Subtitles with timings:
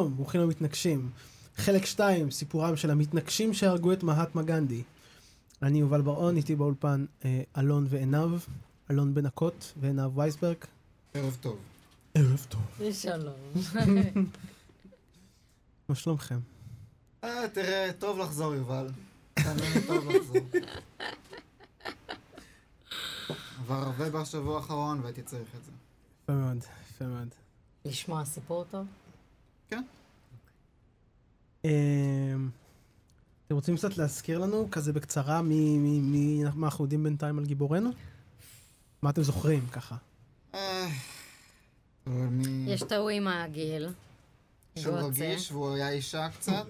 [0.00, 1.10] שלום, ברוכים המתנגשים.
[1.56, 4.82] חלק 2, סיפורם של המתנגשים שהרגו את מהטמה גנדי.
[5.62, 8.40] אני יובל בר-און, איתי באולפן אה, אלון ועינב,
[8.90, 10.56] אלון בן הקוט ועינב וייסברג.
[11.14, 11.58] ערב טוב.
[12.14, 12.60] ערב טוב.
[12.92, 13.34] שלום.
[15.88, 16.38] מה שלומכם?
[17.24, 18.88] אה, תראה, טוב לחזור, יובל.
[19.86, 20.36] טוב לחזור.
[23.58, 25.72] עבר הרבה בשבוע האחרון והייתי צריך את זה.
[26.22, 27.28] יפה מאוד, יפה מאוד.
[27.84, 28.86] לשמוע סיפור טוב?
[29.70, 29.82] כן.
[31.64, 31.70] אה,
[33.46, 37.44] אתם רוצים קצת להזכיר לנו, כזה בקצרה, מי, מי, מי, מה אנחנו יודעים בינתיים על
[37.44, 37.90] גיבורנו?
[39.02, 39.96] מה אתם זוכרים, ככה?
[40.54, 40.88] אה.
[42.66, 43.88] יש את ההוא עם הגיל.
[44.78, 44.94] שהוא.
[44.94, 46.66] רגיש והוא היה אישה קצת.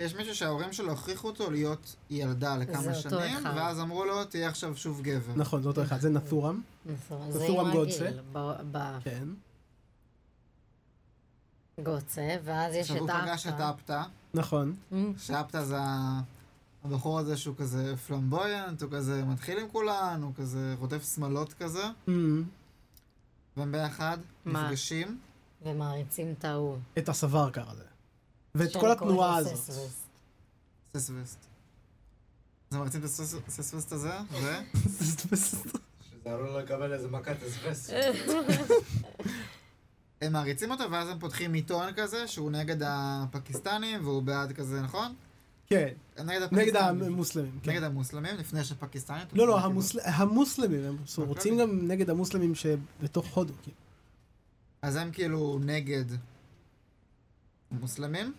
[0.00, 3.44] יש מישהו שההורים שלו הכריחו אותו להיות ילדה לכמה שנים.
[3.44, 5.32] ואז אמרו לו, תהיה עכשיו שוב גבר.
[5.36, 6.60] נכון, זה אותו אחד, זה נתורם.
[6.86, 9.34] נכון, זה זה תורם עם
[11.82, 12.36] גוצה.
[12.44, 13.70] ואז יש עכשיו את הוא פגש את אפטה.
[13.70, 14.02] אפטה,
[14.34, 14.76] נכון.
[15.18, 15.76] שאפטה זה
[16.84, 21.84] הבחור הזה שהוא כזה פלמבויאנט, הוא כזה מתחיל עם כולן, הוא כזה רודף שמלות כזה,
[22.08, 22.10] Mm,
[23.56, 24.62] והם ביחד מה?
[24.64, 25.18] נפגשים.
[25.62, 26.76] ומעריצים את ההוא.
[26.98, 27.84] את הסווארקר הזה.
[28.54, 29.54] ואת כל התנועה הזאת.
[29.56, 30.06] ססווסט.
[30.96, 31.38] ססווסט.
[32.70, 33.04] אז הם מרצים את
[33.48, 34.52] הססווסט הזה, ו...
[35.36, 37.92] שזה עלול לקבל איזה מכת אסבסט.
[40.22, 45.14] הם מעריצים אותו, ואז הם פותחים עיתון כזה, שהוא נגד הפקיסטנים, והוא בעד כזה, נכון?
[45.66, 45.88] כן,
[46.18, 47.02] נגד נגד הפקיסטנים.
[47.02, 47.58] המוסלמים.
[47.62, 47.70] כן.
[47.70, 49.26] נגד המוסלמים, לפני שפקיסטנים.
[49.32, 50.96] לא, לא, המוסל- המוסלמים, הם.
[51.16, 53.52] רוצים גם נגד המוסלמים שבתוך הודו.
[53.62, 53.76] כאילו.
[54.82, 56.04] אז הם כאילו נגד
[57.70, 58.32] המוסלמים.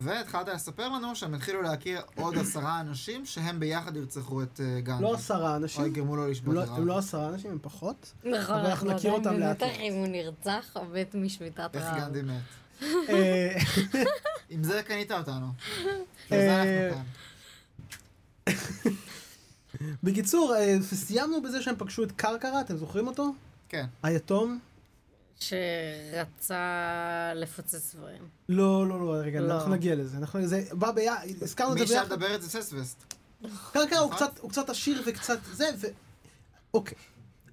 [0.00, 5.02] והתחלת לספר לנו שהם התחילו להכיר עוד עשרה אנשים שהם ביחד ירצחו את אה, גנדי.
[5.02, 6.78] לא עשרה או אנשים, יגרמו לו הם לשבות לא- הרעב.
[6.78, 8.12] הם לא עשרה אנשים, הם פחות.
[8.24, 9.70] נכון, אבל אנחנו נכיר אותם לאט לאט.
[9.80, 11.98] אם הוא נרצח או מת משביתת איך רעב.
[11.98, 12.82] גנדי מת.
[13.08, 13.58] אה,
[14.50, 15.46] עם זה קנית אותנו.
[16.32, 16.90] אה.
[20.02, 23.30] בקיצור, סיימנו בזה שהם פגשו את קרקרה, אתם זוכרים אותו?
[23.68, 23.86] כן.
[24.02, 24.58] היתום?
[25.40, 26.62] שרצה
[27.34, 28.28] לפוצץ דברים.
[28.48, 29.54] לא, לא, לא, רגע, לא.
[29.54, 30.16] אנחנו נגיע לזה.
[30.18, 32.08] אנחנו- זה בא ביחד, הזכרנו את מי זה ביחד.
[32.08, 33.14] שמדבר את זה ססווסט.
[33.72, 34.16] קרקרה הוא נכון?
[34.28, 35.86] קצת, הוא קצת עשיר וקצת זה, ו...
[36.74, 36.98] אוקיי.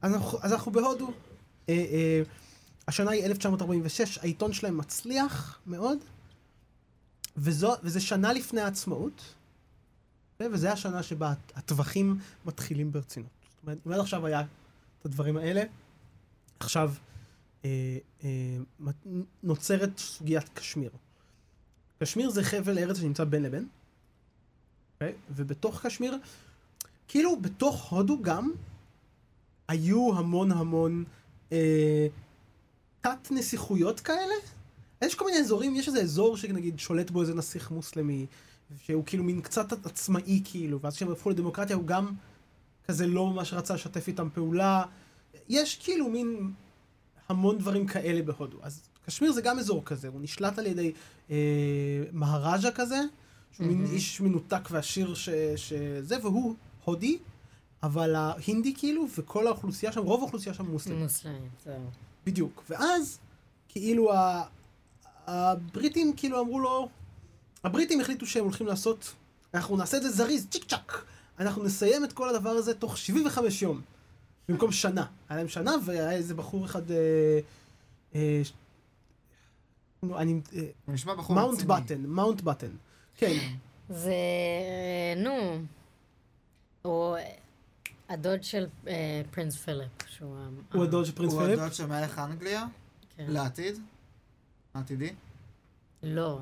[0.02, 1.08] אז אנחנו, אז אנחנו בהודו.
[1.70, 2.22] אה, אה,
[2.88, 5.98] השנה היא 1946, העיתון שלהם מצליח מאוד,
[7.38, 9.22] וזו, וזה שנה לפני העצמאות,
[10.40, 13.30] וזה השנה שבה הט- הטווחים מתחילים ברצינות.
[13.50, 14.42] זאת אומרת, אם עד עכשיו היה
[15.00, 15.64] את הדברים האלה,
[16.60, 16.94] עכשיו
[19.44, 20.92] נוצרת סוגיית קשמיר.
[22.00, 23.68] קשמיר זה חבל ארץ שנמצא בין לבין,
[24.94, 25.14] אוקיי?
[25.36, 26.18] ובתוך קשמיר,
[27.08, 28.52] כאילו בתוך הודו גם,
[29.68, 31.04] היו המון המון
[31.52, 32.08] אה,
[33.02, 34.34] תת נסיכויות כאלה.
[35.04, 38.26] יש כל מיני אזורים, יש איזה אזור שנגיד שולט בו איזה נסיך מוסלמי,
[38.84, 42.12] שהוא כאילו מין קצת עצמאי כאילו, ואז כשהם הפכו לדמוקרטיה הוא גם
[42.88, 44.84] כזה לא ממש רצה לשתף איתם פעולה.
[45.50, 46.52] יש כאילו מין
[47.30, 48.58] המון דברים כאלה בהודו.
[48.62, 50.92] אז קשמיר זה גם אזור כזה, הוא נשלט על ידי
[51.32, 51.36] אה,
[52.12, 53.00] מהראז'ה כזה,
[53.52, 53.94] שהוא מין מהמם.
[53.94, 56.56] איש מנותק ועשיר ש- שזה, והוא
[56.86, 57.18] הודי,
[57.84, 61.04] אבל ההינדי כאילו, וכל האוכלוסייה שם, רוב האוכלוסייה שם מוסלמים.
[61.04, 61.76] מוסלמים, זהו.
[62.26, 62.64] בדיוק.
[62.70, 63.20] ואז,
[63.70, 64.44] כאילו, ה-
[65.28, 66.90] הבריטים כאילו אמרו לו,
[67.64, 69.14] הבריטים החליטו שהם הולכים לעשות,
[69.54, 71.04] אנחנו נעשה את זה זריז, צ'יק צ'אק.
[71.40, 73.82] אנחנו נסיים את כל הדבר הזה תוך 75 יום.
[74.50, 75.06] במקום שנה.
[75.30, 77.40] היה להם שנה, והיה איזה בחור אחד, אה,
[78.16, 78.42] אה,
[80.04, 81.74] אני, אה, הוא נשמע בחור מאונט רציני.
[81.74, 82.72] בטן, מאונט בטן.
[83.16, 83.34] כן,
[83.90, 84.16] זה,
[85.18, 85.62] נו,
[86.82, 87.18] הוא
[88.10, 90.38] הדוד של אה, Prince פיליפ, שהוא...
[90.74, 91.60] הוא הדוד של פרינס הוא פיליפ.
[91.60, 92.66] הדוד של מלך אנגליה,
[93.18, 93.26] כן.
[93.28, 93.76] לעתיד.
[94.74, 95.14] עתידי.
[96.04, 96.40] לא,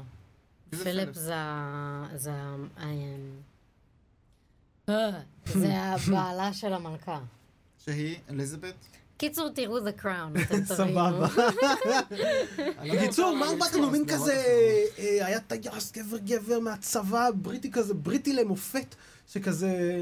[0.69, 1.13] פיליפ?
[1.13, 2.05] זה ה...
[2.15, 2.55] זה ה...
[5.45, 7.19] זה הבעלה של המלכה.
[7.85, 8.73] שהיא אליזבת.
[9.17, 10.65] קיצור, תראו The Crown, אתם תבינו.
[10.65, 11.27] סבבה.
[12.93, 17.71] בקיצור, לא, לא, בטן הוא מין כזה, לא, אה, היה טייס גבר גבר מהצבא, בריטי
[17.71, 18.95] כזה, בריטי למופת,
[19.27, 20.01] שכזה,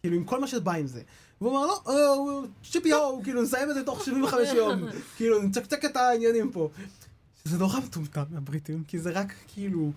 [0.00, 1.02] כאילו עם כל מה שבא עם זה.
[1.40, 4.82] והוא אמר, לא, אה, צ'יפי הו, כאילו נסיים את זה תוך 75 יום,
[5.16, 6.68] כאילו נצקצק את העניינים פה.
[7.44, 9.92] שזה נורא מטומטם מהבריטים, כי זה רק כאילו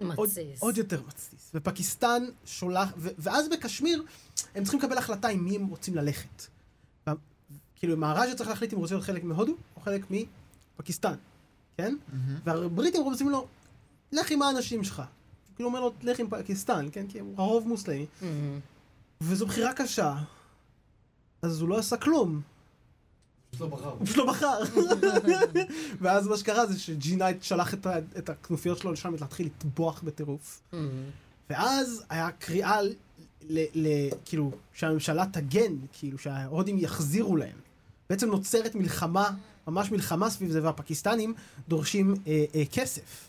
[0.00, 0.62] מתסיס.
[0.62, 1.50] עוד יותר מתסיס.
[1.54, 4.02] ופקיסטן שולח, ו- ואז בקשמיר
[4.54, 6.42] הם צריכים לקבל החלטה עם מי הם רוצים ללכת.
[7.06, 7.14] וה-
[7.76, 11.14] כאילו מהראז'ה צריך להחליט אם הוא רוצה להיות חלק מהודו או חלק מפקיסטן,
[11.76, 11.96] כן?
[12.12, 12.38] מהמם.
[12.44, 13.46] והבריטים רוצים לו,
[14.12, 15.02] לך עם האנשים שלך.
[15.56, 17.06] כאילו אומר לו, לך עם פקיסטן, כן?
[17.08, 18.06] כי הוא הרוב מוסלמי.
[18.22, 18.60] מהמם.
[19.20, 20.14] וזו בחירה קשה.
[21.42, 22.40] אז הוא לא עשה כלום.
[23.54, 23.88] פשוט לא בחר.
[23.88, 24.58] הוא פשוט לא בחר.
[26.02, 30.60] ואז מה שקרה זה שג'ינה שלח את ה- את הכנופיות שלו לשם להתחיל לטבוח בטירוף.
[31.50, 32.92] ואז היה קריאה ל-
[33.50, 37.56] ל- ל- כאילו, שהממשלה תגן, כאילו, שההודים יחזירו להם.
[38.10, 39.30] בעצם נוצרת מלחמה,
[39.68, 41.34] ממש מלחמה סביב זה, והפקיסטנים
[41.68, 43.28] דורשים אה, אה, כסף.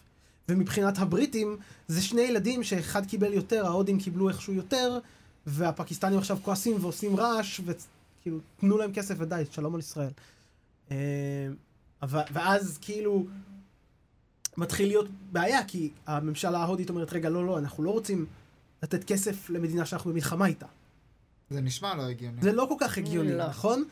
[0.50, 1.58] ומבחינת הבריטים,
[1.88, 5.00] זה שני ילדים שאחד קיבל יותר, ההודים קיבלו איכשהו יותר,
[5.48, 7.62] והפקיסטנים עכשיו כועסים ועושים רעש,
[8.26, 10.12] וכאילו, תנו להם כסף ודי, שלום על ישראל.
[10.92, 10.96] אה,
[12.02, 13.26] אבל- ואז כאילו,
[14.58, 18.26] מתחיל להיות בעיה, כי הממשלה ההודית אומרת, רגע, לא, לא, אנחנו לא רוצים
[18.84, 20.66] לתת כסף למדינה שאנחנו במלחמה איתה.
[21.50, 22.42] זה נשמע לא הגיוני.
[22.42, 23.48] זה לא כל כך הגיוני, לא.
[23.48, 23.84] נכון?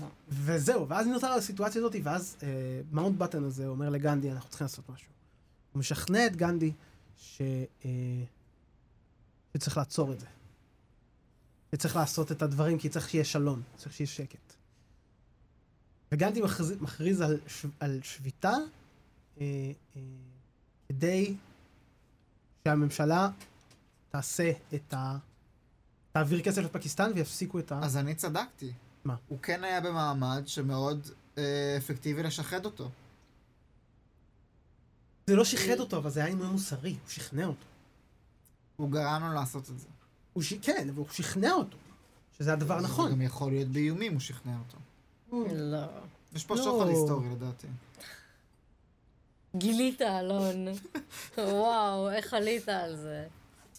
[0.00, 0.06] לא.
[0.28, 2.48] וזהו, ואז נותר על הסיטואציה הזאת, ואז אה,
[2.92, 5.08] מאונט בטן הזה אומר לגנדי, אנחנו צריכים לעשות משהו.
[5.72, 6.72] הוא משכנע את גנדי
[7.18, 7.42] ש,
[7.84, 7.90] אה,
[9.54, 10.26] שצריך לעצור את זה.
[11.74, 14.54] שצריך לעשות את הדברים, כי צריך שיהיה שלום, צריך שיהיה שקט.
[16.12, 17.40] וגנדי מכריז, מכריז על,
[17.80, 18.54] על שביתה
[19.40, 19.46] אה,
[19.96, 20.02] אה,
[20.88, 21.36] כדי
[22.64, 23.28] שהממשלה
[24.10, 25.16] תעשה את ה...
[26.12, 27.80] תעביר כסף לפקיסטן ויפסיקו את ה...
[27.82, 28.72] אז אני צדקתי.
[29.04, 29.16] מה?
[29.28, 31.08] הוא כן היה במעמד שמאוד
[31.38, 32.90] אה, אפקטיבי לשחד אותו.
[35.26, 37.66] זה לא שחרר אותו, אבל זה היה עניין מוסרי, הוא שכנע אותו.
[38.76, 39.86] הוא גרם לו לעשות את זה.
[40.32, 40.54] הוא ש...
[40.62, 41.76] כן, אבל הוא שכנע אותו,
[42.38, 43.10] שזה הדבר זה הנכון.
[43.10, 44.78] גם יכול להיות באיומים, הוא שכנע אותו.
[45.54, 45.78] לא.
[46.32, 46.62] יש פה לא.
[46.62, 47.66] שוחד היסטורי לדעתי.
[49.56, 50.66] גילית, אלון.
[51.38, 53.26] וואו, איך עלית על זה?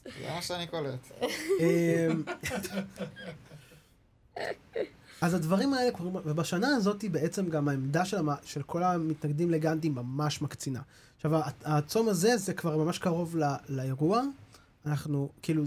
[0.03, 1.11] זה מה שאני קולט.
[1.59, 2.23] אמ,
[5.21, 8.29] אז הדברים האלה קורים, ובשנה הזאת בעצם גם העמדה של, המ...
[8.43, 10.81] של כל המתנגדים לגנדי ממש מקצינה.
[11.15, 11.31] עכשיו,
[11.63, 13.43] הצום הזה זה כבר ממש קרוב ל...
[13.69, 14.21] לאירוע.
[14.85, 15.63] אנחנו, כאילו,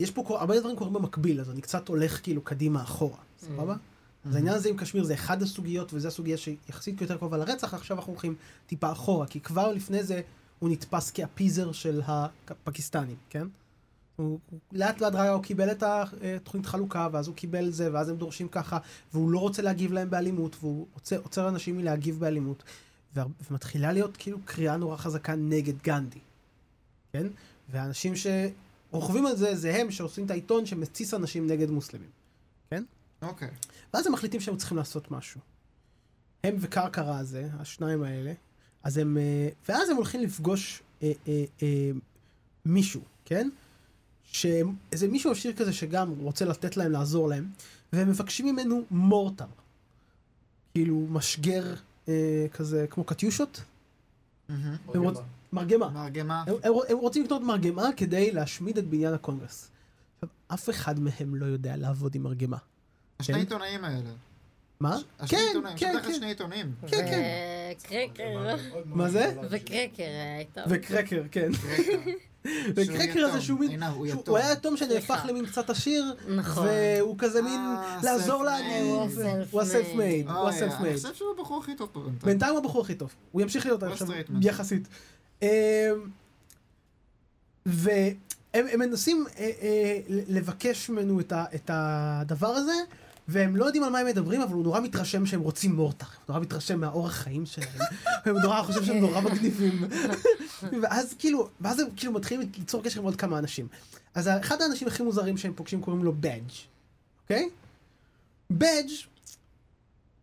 [0.00, 3.76] יש פה הרבה דברים קורים במקביל, אז אני קצת הולך כאילו קדימה אחורה, סבבה?
[4.24, 7.96] אז העניין הזה עם קשמיר זה אחד הסוגיות, וזו הסוגיה שיחסית יותר קרובה לרצח, עכשיו
[7.96, 8.34] אנחנו הולכים
[8.66, 10.20] טיפה אחורה, כי כבר לפני זה
[10.58, 13.46] הוא נתפס כאפיזר של הפקיסטנים, כן?
[14.16, 14.38] הוא,
[14.72, 18.48] לאט לאט ראה, הוא קיבל את התוכנית חלוקה, ואז הוא קיבל זה, ואז הם דורשים
[18.48, 18.78] ככה,
[19.12, 22.62] והוא לא רוצה להגיב להם באלימות, והוא עוצר, עוצר אנשים מלהגיב באלימות.
[23.50, 26.18] ומתחילה להיות כאילו קריאה נורא חזקה נגד גנדי,
[27.12, 27.26] כן?
[27.70, 28.16] והאנשים
[28.90, 32.08] שרוכבים על זה, זה הם שעושים את העיתון שמתסיס אנשים נגד מוסלמים.
[33.22, 33.48] אוקיי.
[33.94, 35.40] ואז הם מחליטים שהם צריכים לעשות משהו.
[36.44, 38.32] הם וקרקרה הזה, השניים האלה,
[38.82, 39.18] אז הם...
[39.18, 41.90] אה, ואז הם הולכים לפגוש אה, אה, אה,
[42.64, 43.48] מישהו, כן?
[44.24, 47.48] שאיזה מישהו עשיר כזה שגם רוצה לתת להם, לעזור להם,
[47.92, 49.46] והם מבקשים ממנו מורטר.
[50.74, 51.74] כאילו משגר
[52.08, 53.60] אה, כזה, כמו קטיושות.
[54.94, 55.18] הם רוצ-
[55.52, 55.88] מרגמה.
[55.88, 56.44] מרגמה.
[56.46, 59.70] הם, הם, הם רוצים לקנות מרגמה כדי להשמיד את בניין הקונגרס.
[60.48, 62.56] אף אחד מהם לא יודע לעבוד עם מרגמה.
[63.20, 63.40] השני כן.
[63.40, 64.10] עיתונאים האלה.
[64.80, 64.96] מה?
[65.26, 65.76] כן, עיתונאים.
[65.76, 66.14] כן, יש לך כן.
[66.14, 66.72] שני עיתונאים.
[66.86, 67.22] כן, כן.
[67.78, 68.56] וקרקר.
[68.84, 69.36] מה זה?
[69.50, 70.60] וקרקר היה איתם.
[70.68, 71.50] וקרקר, כן.
[72.76, 73.82] וקרקר הזה שהוא מין...
[74.26, 75.24] הוא היה יתום שנהפך.
[75.28, 76.66] למין קצת עשיר, נכון.
[76.68, 78.44] והוא כזה מין אה, לעזור self-made.
[78.44, 78.86] לעניים.
[79.50, 79.60] הוא.
[79.60, 80.96] הסלף מייד, הוא הסלף אני מייד.
[80.96, 82.18] חושב שהוא הבחור הכי טוב פה בינתיים.
[82.24, 83.14] בינתיים הוא הבחור הכי טוב.
[83.32, 84.08] הוא ימשיך להיות עכשיו.
[84.40, 84.88] יחסית.
[85.42, 85.48] אמ,
[87.66, 88.14] והם
[88.54, 92.74] הם מנסים אה, אה, לבקש ממנו את הדבר הזה,
[93.28, 96.06] והם לא יודעים על מה הם מדברים, אבל הוא נורא מתרשם שהם רוצים מורטר.
[96.06, 97.68] הוא נורא מתרשם מהאורח חיים שלהם.
[98.26, 99.84] הוא נורא חושב שהם נורא מגניבים.
[100.82, 103.68] ואז כאילו, ואז הם כאילו מתחילים ליצור קשר עם עוד כמה אנשים.
[104.14, 106.50] אז אחד האנשים הכי מוזרים שהם פוגשים קוראים לו בדג',
[107.22, 107.48] אוקיי?
[108.50, 108.90] בדג',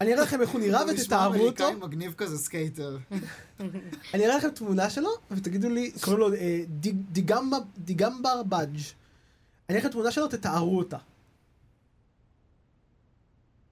[0.01, 1.63] אני אראה לכם איך הוא נראה הוא נשמע ותתארו אותו.
[1.63, 2.97] אמריקאי מגניב כזה סקייטר.
[4.13, 6.59] אני אראה לכם תמונה שלו, ותגידו לי, קוראים לו אה,
[7.79, 8.77] דיגמבר בדג'.
[9.69, 10.97] אני אראה לכם תמונה שלו, תתארו אותה.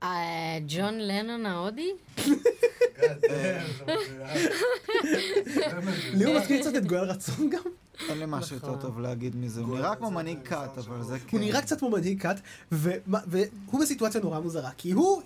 [0.04, 0.10] אה,
[0.68, 1.92] ג'ון לנון ההודי?
[6.14, 7.62] לי הוא מזכיר קצת את גואל רצון גם.
[8.10, 9.62] אין לי משהו יותר טוב להגיד מזה.
[9.62, 11.38] הוא נראה כמו מנהיג קאט, אבל זה כן.
[11.38, 12.36] הוא נראה קצת כמו מנהיג כת,
[12.72, 15.22] ומה- והוא בסיטואציה נורא מוזרה, כי הוא,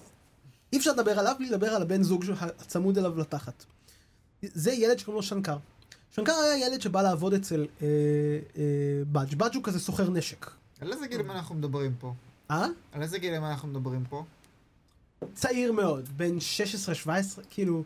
[0.73, 3.65] אי אפשר לדבר עליו בלי לדבר על הבן זוג הצמוד אליו לתחת.
[4.41, 5.57] זה ילד שקוראים לו שנקר.
[6.11, 7.87] שנקר היה ילד שבא לעבוד אצל אה,
[8.57, 8.63] אה,
[9.11, 9.35] בדג'.
[9.35, 10.51] בדג' הוא כזה סוחר נשק.
[10.81, 12.13] על איזה גילים אנחנו מדברים פה?
[12.51, 12.67] אה?
[12.91, 14.23] על איזה גילים אנחנו מדברים פה?
[15.33, 16.37] צעיר מאוד, בן
[17.07, 17.09] 16-17,
[17.49, 17.83] כאילו,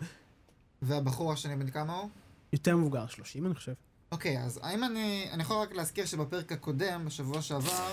[0.81, 2.09] והבחור השני בן כמה הוא?
[2.53, 3.73] יותר מבוגר, 30 אני חושב.
[4.11, 5.27] אוקיי, אז האם אני...
[5.31, 7.91] אני יכול רק להזכיר שבפרק הקודם, בשבוע שעבר,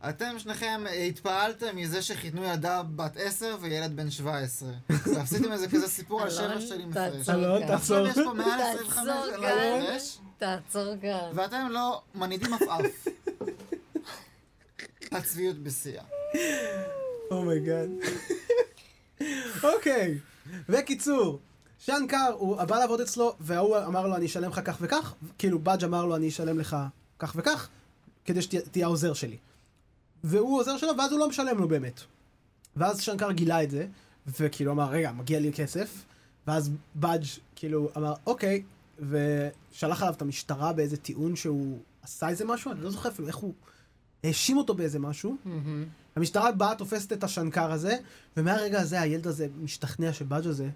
[0.00, 4.68] אתם שניכם התפעלתם מזה שחיתנו ילדה בת 10 וילד בן 17.
[5.14, 7.28] ועשיתם איזה כזה סיפור על שבע שנים הפרש.
[7.28, 7.66] אלון.
[7.66, 7.96] תעצור.
[7.96, 9.04] עכשיו יש פה מעל תעצור 25 כאן.
[9.36, 11.30] שנה הפרש, תעצור כאן.
[11.34, 13.06] ואתם לא מנידים עפעף.
[15.12, 16.04] הצביעות בשיאה.
[17.30, 17.88] oh my god.
[19.62, 20.18] אוקיי.
[20.68, 21.38] וקיצור,
[21.78, 25.84] שנקר, הוא בא לעבוד אצלו, וההוא אמר לו, אני אשלם לך כך וכך, כאילו בדג'
[25.84, 26.76] אמר לו, אני אשלם לך
[27.18, 27.68] כך וכך,
[28.24, 29.36] כדי שתהיה העוזר שלי.
[30.26, 32.00] והוא עוזר שלו, ואז הוא לא משלם לו באמת.
[32.76, 33.86] ואז שנקר גילה את זה,
[34.26, 36.04] וכאילו אמר, רגע, מגיע לי כסף,
[36.46, 37.24] ואז בדג'
[37.56, 38.62] כאילו אמר, אוקיי,
[38.98, 43.36] ושלח עליו את המשטרה באיזה טיעון שהוא עשה איזה משהו, אני לא זוכר אפילו איך
[43.36, 43.54] הוא
[44.24, 45.36] האשים אותו באיזה משהו.
[45.44, 45.84] מהמם.
[46.16, 47.96] המשטרה באה, תופסת את השנקר הזה,
[48.36, 50.70] ומהרגע הזה הילד הזה משתכנע שבאג' הזה,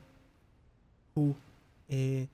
[1.14, 1.34] הוא,
[1.90, 2.24] אה,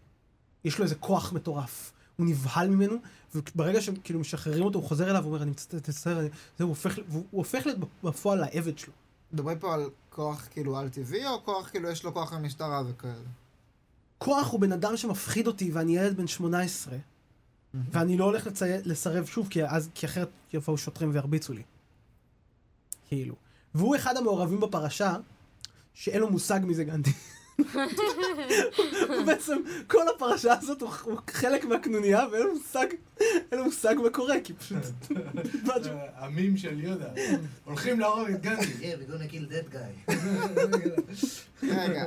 [0.65, 1.93] יש לו איזה כוח מטורף.
[2.17, 2.97] הוא נבהל ממנו,
[3.35, 6.99] וברגע שכאילו משחררים אותו, הוא חוזר אליו אני מצטער, מצטער, אני-" זה, הוא הופך,
[7.31, 8.93] הוא להיות בפועל לעבד שלו.
[9.33, 13.15] מדברים פה על כוח כאילו על טבעי, או כוח כאילו יש לו כוח למשטרה וכאלה?
[14.19, 16.97] כוח הוא בן אדם שמפחיד אותי, ואני ילד בן 18,
[17.75, 18.65] ואני לא הולך לצי...
[18.85, 21.63] לסרב שוב, כי, אז, כי אחרת יבואו שוטרים וירביצו לי.
[23.09, 23.35] כאילו.
[23.75, 25.17] והוא אחד המעורבים בפרשה,
[25.95, 27.11] שאין לו מושג מי זה גנדי.
[29.09, 30.91] הוא בעצם, כל הפרשה הזאת הוא,
[31.31, 32.87] חלק מהקנוניה, ואין לו מושג,
[33.21, 34.79] אין לו מושג מה קורה, כי פשוט...
[36.17, 37.09] המים של יהודה.
[37.65, 38.63] הולכים להרוג את גנדי.
[38.81, 40.13] Yeah, we're gonna kill that guy.
[41.63, 42.05] רגע.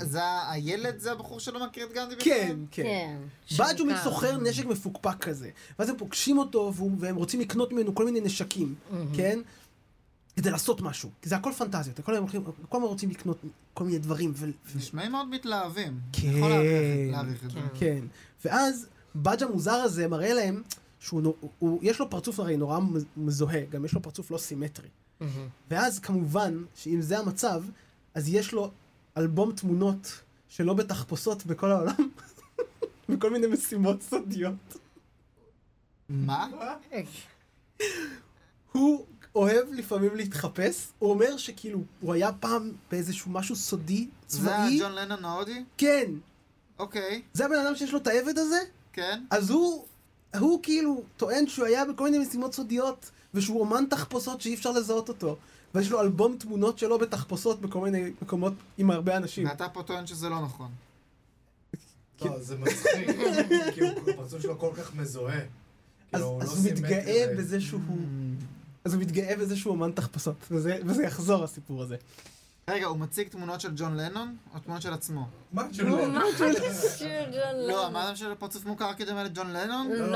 [0.00, 2.32] זה הילד זה הבחור שלא מכיר את גנדי בכלל?
[2.32, 2.82] כן, כן.
[2.82, 3.16] כן.
[3.58, 4.04] הוא שנקר.
[4.04, 5.50] סוחר נשק מפוקפק כזה.
[5.78, 8.74] ואז הם פוגשים אותו, והם רוצים לקנות ממנו כל מיני נשקים,
[9.16, 9.38] כן?
[10.36, 11.10] כדי לעשות משהו.
[11.22, 12.00] כי זה הכל פנטזיות.
[12.00, 13.38] כל הזמן הולכים, כל הזמן רוצים לקנות
[13.74, 14.32] כל מיני דברים.
[14.36, 14.46] ו...
[14.76, 16.00] נשמעים מאוד מתלהבים.
[16.12, 16.28] כן.
[16.28, 17.58] אני יכול להעריך- להעריך את זה.
[17.60, 17.66] כן.
[17.78, 18.04] כן.
[18.44, 20.62] ואז בג' המוזר הזה מראה להם
[21.00, 24.38] שהוא, נו- הוא, יש לו פרצוף הרי נורא מז- מזוהה, גם יש לו פרצוף לא
[24.38, 24.88] סימטרי.
[25.70, 27.62] ואז כמובן, שאם זה המצב,
[28.14, 28.70] אז יש לו
[29.16, 31.94] אלבום תמונות שלא בתחפושות בכל העולם,
[33.08, 34.76] וכל מיני משימות סודיות.
[36.08, 36.46] מה?
[39.46, 44.92] אוהב לפעמים להתחפש, הוא אומר שכאילו, הוא היה פעם באיזשהו משהו סודי, זה צבאי, ג'ון
[44.92, 45.64] לנון ההודי?
[45.78, 46.10] כן,
[46.78, 48.58] אוקיי, זה הבן אדם שיש לו את העבד הזה,
[48.92, 49.22] כן.
[49.30, 49.84] אז הוא,
[50.38, 55.08] הוא כאילו טוען שהוא היה בכל מיני משימות סודיות, ושהוא אומן תחפושות שאי אפשר לזהות
[55.08, 55.36] אותו.
[55.74, 59.46] ויש לו אלבום תמונות שלו בתחפושות בכל מיני מקומות עם הרבה אנשים.
[59.46, 60.68] ואתה פה טוען שזה לא נכון.
[62.24, 63.08] לא, זה מצחיק.
[63.74, 65.40] כי הוא- הפרצוף שלו כל כך מזוהה.
[65.40, 65.46] אז,
[66.12, 67.80] כאילו, הוא לא מתגאה בזה שהוא...
[68.86, 71.96] אז הוא מתגאה בזה שהוא אומן תחפושות, וזה, וזה יחזור הסיפור הזה.
[72.70, 75.26] רגע, הוא מציג תמונות של ג'ון לנון, או תמונות של עצמו?
[75.52, 76.06] מה לא, שלא?
[76.08, 76.48] מה קשור
[77.32, 77.84] ג'ון לא, לנון?
[77.84, 79.88] אמרתם שלפרצוף מוכר כדומה לג'ון לנון?
[79.90, 80.10] לא,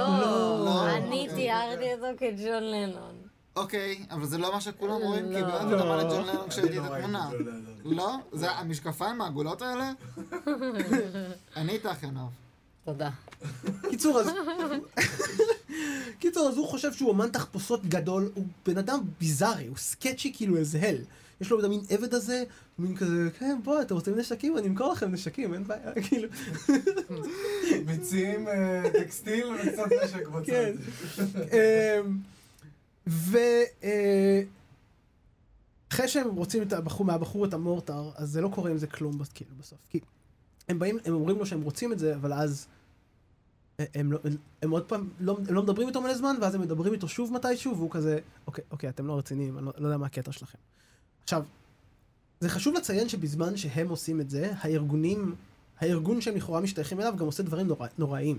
[0.64, 0.90] לא.
[0.90, 1.34] אני אוקיי.
[1.34, 3.14] תיארתי אותו כג'ון לנון.
[3.56, 5.46] אוקיי, אבל זה לא מה שכולם רואים, כי לא.
[5.46, 6.02] באמת אתה דומה לא.
[6.02, 7.28] לג'ון לנון כשראיתי את אני לא התמונה.
[7.32, 7.94] ג'ון לנון.
[7.96, 8.16] לא?
[8.32, 9.92] זה המשקפיים העגולות האלה?
[11.56, 12.18] אני איתך, עינב.
[12.92, 13.10] תודה.
[13.90, 14.26] קיצור, אז...
[16.18, 20.56] קיצור, אז הוא חושב שהוא אומן תחפושות גדול, הוא בן אדם ביזארי, הוא סקצ'י כאילו
[20.56, 20.96] איזה הל.
[21.40, 22.44] יש לו את המין עבד הזה,
[22.78, 24.58] מין כזה, כן, בוא, אתם רוצים נשקים?
[24.58, 26.28] אני אמכור לכם נשקים, אין בעיה, כאילו.
[27.86, 30.46] מציעים אה, טקסטיל וקצת נשק בצד.
[30.46, 30.72] כן.
[31.36, 32.18] אמ,
[33.06, 33.38] ו...
[33.82, 34.42] אה,
[36.06, 39.50] שהם רוצים את הבחור, מהבחור את המורטר, אז זה לא קורה עם זה כלום כאילו
[39.58, 39.78] בסוף.
[39.90, 40.00] כי
[40.68, 42.66] הם באים, הם אומרים לו שהם רוצים את זה, אבל אז
[43.94, 44.18] הם, לא,
[44.62, 47.32] הם עוד פעם, לא, הם לא מדברים איתו מלא זמן, ואז הם מדברים איתו שוב
[47.32, 50.58] מתישהו, והוא כזה, אוקיי, אוקיי, אתם לא רציניים, אני לא, לא יודע מה הקטע שלכם.
[51.22, 51.44] עכשיו,
[52.40, 55.34] זה חשוב לציין שבזמן שהם עושים את זה, הארגונים,
[55.80, 58.38] הארגון שהם לכאורה משתייכים אליו גם עושה דברים נורא, נוראיים.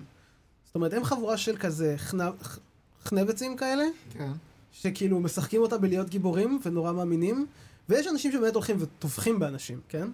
[0.66, 2.60] זאת אומרת, הם חבורה של כזה חנב, ח-
[3.04, 3.84] חנבצים כאלה,
[4.14, 4.32] כן.
[4.72, 7.46] שכאילו משחקים אותה בלהיות גיבורים ונורא מאמינים,
[7.90, 10.08] ויש אנשים שבאמת הולכים וטובחים באנשים, כן?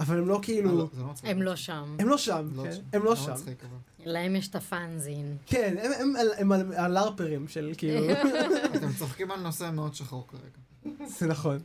[0.00, 0.78] אבל הם לא אה, כאילו...
[0.78, 1.30] לא, זה לא מצחיק.
[1.30, 1.96] הם לא שם.
[1.98, 2.72] הם לא שם, לא כן?
[2.72, 2.80] שם.
[2.92, 3.34] הם לא שם.
[4.04, 5.36] להם יש את הפאנזין.
[5.46, 5.76] כן,
[6.38, 8.06] הם- הלארפרים של כאילו...
[8.76, 10.96] אתם צוחקים על נושא מאוד שחור כרגע.
[11.06, 11.58] זה נכון.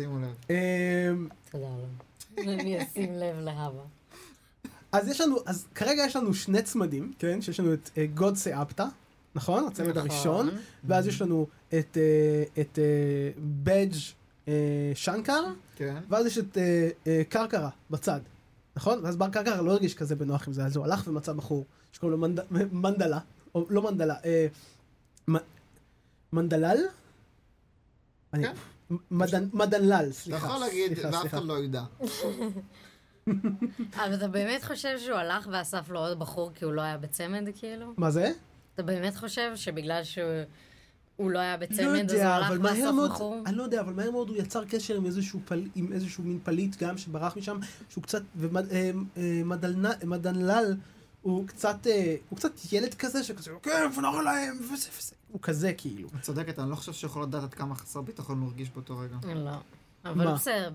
[0.00, 0.34] שימו לב.
[0.50, 1.86] אמ, תודה לו.
[2.52, 3.82] אני אשים לב להבא.
[4.92, 7.42] אז יש לנו, אז כרגע יש לנו שני צמדים, כן?
[7.42, 8.86] שיש לנו את גוד סאפטה,
[9.34, 9.66] נכון?
[9.66, 10.10] הצמד נכון.
[10.10, 10.48] הראשון.
[10.84, 12.62] ואז יש לנו את, אה,
[14.48, 15.44] אה, שנקר,
[15.76, 15.96] כן.
[16.08, 18.20] ואז יש את אה, אה, קרקרה בצד,
[18.76, 19.00] נכון?
[19.02, 22.20] ואז בר קרקרה לא הרגיש כזה בנוח עם זה, אז הוא הלך ומצא בחור שקוראים
[22.20, 22.40] לו מנד...
[22.72, 23.18] מנדלה,
[23.54, 24.46] או לא מנדלה, אה,
[25.30, 25.34] מ...
[26.32, 26.78] מנדלל?
[28.32, 28.52] כן.
[29.52, 30.46] מדנלל, אתה סליחה.
[30.46, 31.38] יכול להגיד, סליחה, ואף סליחה.
[31.38, 31.82] אחד לא ידע.
[33.96, 37.48] אבל אתה באמת חושב שהוא הלך ואסף לו עוד בחור כי הוא לא היה בצמד,
[37.58, 37.92] כאילו?
[37.96, 38.32] מה זה?
[38.74, 40.28] אתה באמת חושב שבגלל שהוא
[41.18, 42.50] הוא לא היה לא בצמד, אז הוא יודע, הלך
[42.94, 43.42] מאוד, בחור?
[43.46, 46.38] אני לא יודע, אבל מהר מאוד הוא יצר קשר עם איזשהו, פל, עם איזשהו מין
[46.44, 47.58] פליט גם שברח משם,
[47.88, 48.22] שהוא קצת,
[50.02, 50.76] ומדנלל
[51.22, 55.72] הוא קצת, אה, הוא קצת ילד כזה שכזה, כן, ונראה להם, וזה וזה, הוא כזה
[55.72, 56.08] כאילו.
[56.16, 59.16] את צודקת, אני לא חושב שיכול לדעת עד כמה חסר ביטחון הוא הרגיש באותו רגע.
[59.34, 59.50] לא.
[60.04, 60.34] אבל?
[60.34, 60.70] בסדר,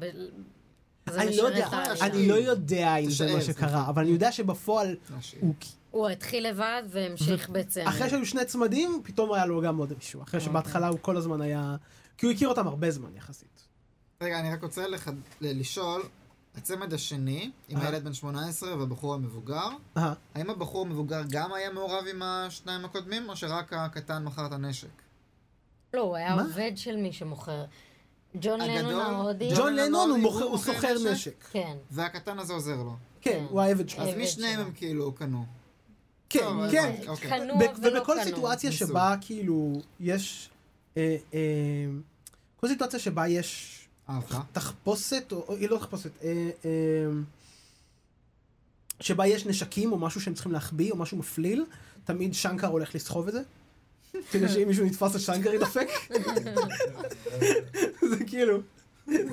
[1.07, 1.69] אני לא יודע,
[2.01, 3.41] אני לא יודע אם זה מה.
[3.41, 4.95] שקרה, אבל אני יודע שבפועל.
[5.39, 5.53] הוא
[5.93, 7.81] הוא התחיל לבד והמשיך בעצם.
[7.87, 10.21] אחרי שהיו שני צמדים, פתאום היה לו גם עוד מישהו.
[10.23, 11.75] אחרי שבהתחלה הוא כל הזמן היה...
[12.17, 13.67] כי הוא הכיר אותם הרבה זמן יחסית.
[14.21, 15.11] רגע, אני רק רוצה לחד...
[15.41, 16.01] ל- לשאול,
[16.55, 17.85] הצמד השני, עם אה.
[17.85, 23.29] הילד בן 18 והבחור המבוגר, אה, האם הבחור המבוגר גם היה מעורב עם השניים הקודמים,
[23.29, 24.87] או שרק הקטן מכר את הנשק?
[25.93, 26.41] לא, הוא היה מה?
[26.41, 27.65] עובד של מי שמוכר.
[28.41, 28.59] ג'ון?
[28.61, 29.49] לנון ההודי.
[29.55, 31.43] ג'ון לנון הוא מוכר- הוא סוחר נשק?
[31.51, 31.77] כן.
[31.91, 32.95] והקטן הזה עוזר לו.
[33.21, 34.03] כן, הוא העבד שלו.
[34.03, 34.65] אז משניהם שלו.
[34.67, 35.45] הם כאילו קנו.
[36.33, 36.95] כן, טוב, כן.
[37.07, 37.41] אוקיי.
[37.41, 37.53] ולא
[37.97, 38.23] ובכל.
[38.23, 38.87] סיטואציה ניסו.
[38.87, 40.49] שבה כאילו יש...
[40.97, 41.39] אה, אה,
[42.55, 44.39] כל סיטואציה שבה יש אהבה.
[44.51, 46.71] תחפושת, או היא לא תחפושת, אה, אה,
[48.99, 51.65] שבה יש נשקים או משהו שהם צריכים להחביא או משהו מפליל,
[52.03, 53.41] תמיד שנקר הולך לסחוב את זה.
[54.31, 55.87] כדי שאם מישהו נתפס השנקר ידפק.
[58.09, 58.61] זה כאילו,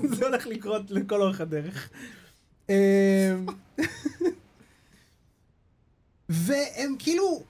[0.05, 1.89] זה הולך לקרות לכל אורך הדרך.
[2.71, 3.37] אה,
[6.29, 7.43] והם כאילו,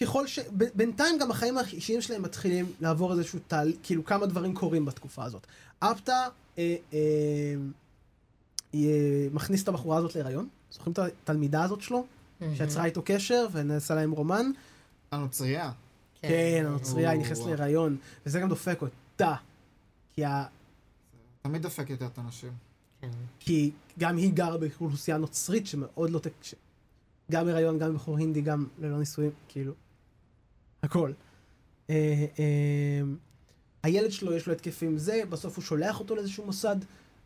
[0.00, 0.38] ככל ש...
[0.38, 5.24] ב- בינתיים גם החיים האישיים שלהם מתחילים לעבור איזשהו תהליך, כאילו כמה דברים קורים בתקופה
[5.24, 5.46] הזאת.
[5.78, 6.28] אפטה
[6.58, 7.54] אה, אה,
[8.74, 10.48] אה, מכניס את הבחורה הזאת להיריון.
[10.72, 12.06] זוכרים את התלמידה הזאת שלו?
[12.40, 12.56] מהמם.
[12.56, 14.50] שיצרה איתו קשר ונעשה להם רומן?
[15.10, 15.72] הנוצרייה.
[16.22, 17.46] כן, הנוצרייה, היא נכנסת.
[17.46, 17.96] להיריון.
[18.26, 19.34] וזה גם דופק אותה.
[20.14, 20.44] כי, ה...
[21.42, 22.52] תמיד דופק יותר את האנשים.
[23.00, 23.10] כן.
[23.38, 26.20] כי גם היא גרה באוכלוסייה נוצרית שמאוד לא...
[26.42, 26.54] ש...
[27.30, 29.72] גם הריון, גם בחור הינדי, גם ללא נישואים, כאילו.
[30.82, 31.12] הכל.
[31.90, 33.02] אה, אה,
[33.82, 36.76] הילד שלו יש לו התקפים זה, בסוף הוא שולח אותו לאיזשהו מוסד,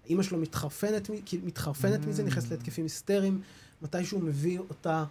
[0.07, 3.41] אימא שלו מתחרפנת, כאילו, מתחרפנת מזה, נכנסת להתקפים היסטריים,
[3.83, 5.05] מתישהו מביא אותה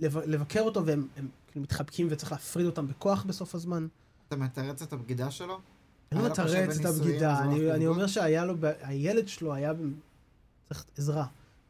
[0.00, 3.86] לבקר אותו, והם הם, כאילו מתחבקים וצריך להפריד אותם בכוח בסוף הזמן.
[4.28, 5.60] אתה מתרץ את הבגידה שלו?
[6.12, 7.86] אני לא מתרץ את הבגידה, אני, אני?
[7.86, 9.72] אומר שהיה לו, הילד שלו היה
[10.68, 11.26] צריך עזרה,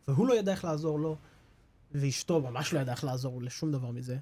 [0.09, 1.17] והוא לא ידע איך לעזור לו,
[1.93, 4.19] ואשתו ממש לא ידעה איך לעזור לשום דבר מזה,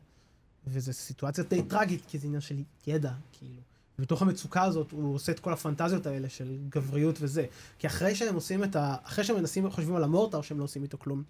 [0.66, 3.61] וזו סיטואציה די טראגית, כי זה עניין של ידע, כאילו.
[3.98, 7.46] ובתוך המצוקה הזאת הוא עושה את כל הפנטזיות האלה של גבריות וזה.
[7.79, 8.96] כי אחרי שהם עושים את ה...
[9.02, 11.22] אחרי שהם מנסים, חושבים על המורטר שהם לא עושים איתו כלום,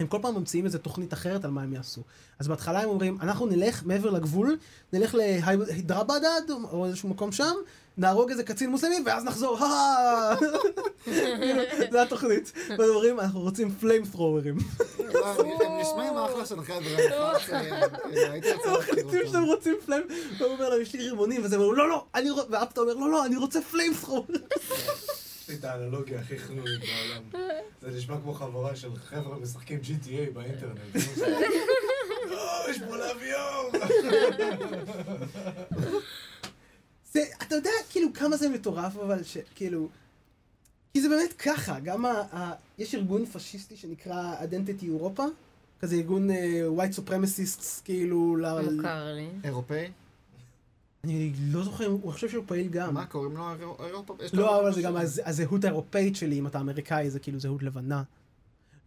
[0.00, 2.02] הם כל פעם ממציאים איזה תוכנית אחרת על מה הם יעשו.
[2.38, 4.58] אז בהתחלה הם אומרים, אנחנו נלך מעבר לגבול,
[4.92, 7.52] נלך להידרבדד, או איזשהו מקום שם,
[7.96, 9.58] נהרוג איזה קצין מוסלמי, ואז נחזור.
[11.04, 12.52] כאילו, זה התוכנית.
[12.68, 14.02] והם אומרים, אנחנו רוצים פליים.
[14.98, 17.38] לא, הם נשמעים אחלה של חבר'ה.
[17.38, 19.26] כאילו, מחליטים.
[19.26, 20.02] שאתם רוצים פליים,
[20.38, 22.04] והוא אומר להם, יש לי רימונים, וזה אומר, לא, לא,
[22.50, 23.92] ואפטה אומר, לא, לא, אני רוצה פליים.
[25.42, 27.48] יש לי את האנלוגיה הכי חנונית בעולם.
[27.80, 30.78] זה נשמע כמו חבורה של חבר'ה משחקים GTA באינטרנט.
[32.30, 32.96] לא, יש פה
[33.34, 33.72] אור!
[37.12, 39.88] זה, אתה יודע כאילו כמה זה מטורף, אבל שכאילו...
[40.92, 45.22] כי זה באמת ככה, גם ה, ה, יש ארגון פשיסטי שנקרא Identity Europa,
[45.80, 46.34] כזה ארגון uh,
[46.78, 48.70] white supremacists, כאילו, ל...
[48.70, 49.28] מוכר לי.
[49.44, 49.90] אירופאי?
[51.04, 52.94] אני לא זוכר, הוא חושב שהוא פעיל גם.
[52.94, 54.14] מה קוראים לו אירו- אירופה?
[54.32, 58.02] לא, אבל זה גם הזהות האירופאית שלי, אם אתה אמריקאי, זה כאילו זהות לבנה.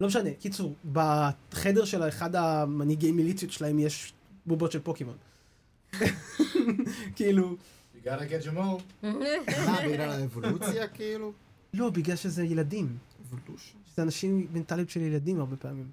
[0.00, 4.12] לא משנה, קיצור, בחדר של אחד המנהיגי מיליציות שלהם יש
[4.46, 5.16] בובות של פוקימון.
[7.16, 7.56] כאילו,
[7.94, 8.82] You gotta get your more.
[9.02, 11.32] מה, בגלל האבולוציה כאילו?
[11.74, 12.96] לא, בגלל שזה ילדים.
[13.22, 13.78] אבולושן?
[13.86, 15.90] שזה אנשים מנטליות של ילדים הרבה פעמים.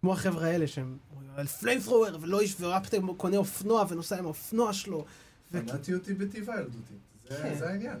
[0.00, 0.96] כמו החבר'ה האלה שהם
[1.36, 5.04] על flamethrower ולא איש וראפטר קונה אופנוע ונוסע עם האופנוע שלו.
[5.62, 6.98] פנאטיות היא בטבעה ילדותית.
[7.28, 7.54] זה- כן.
[7.58, 7.98] זה העניין.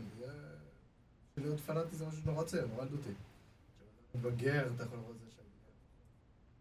[1.36, 3.10] להיות פנאטי זה משהו נורא צעיר, נורא ילדותי.
[4.12, 5.42] כשאתה בגר, אתה יכול לראות את זה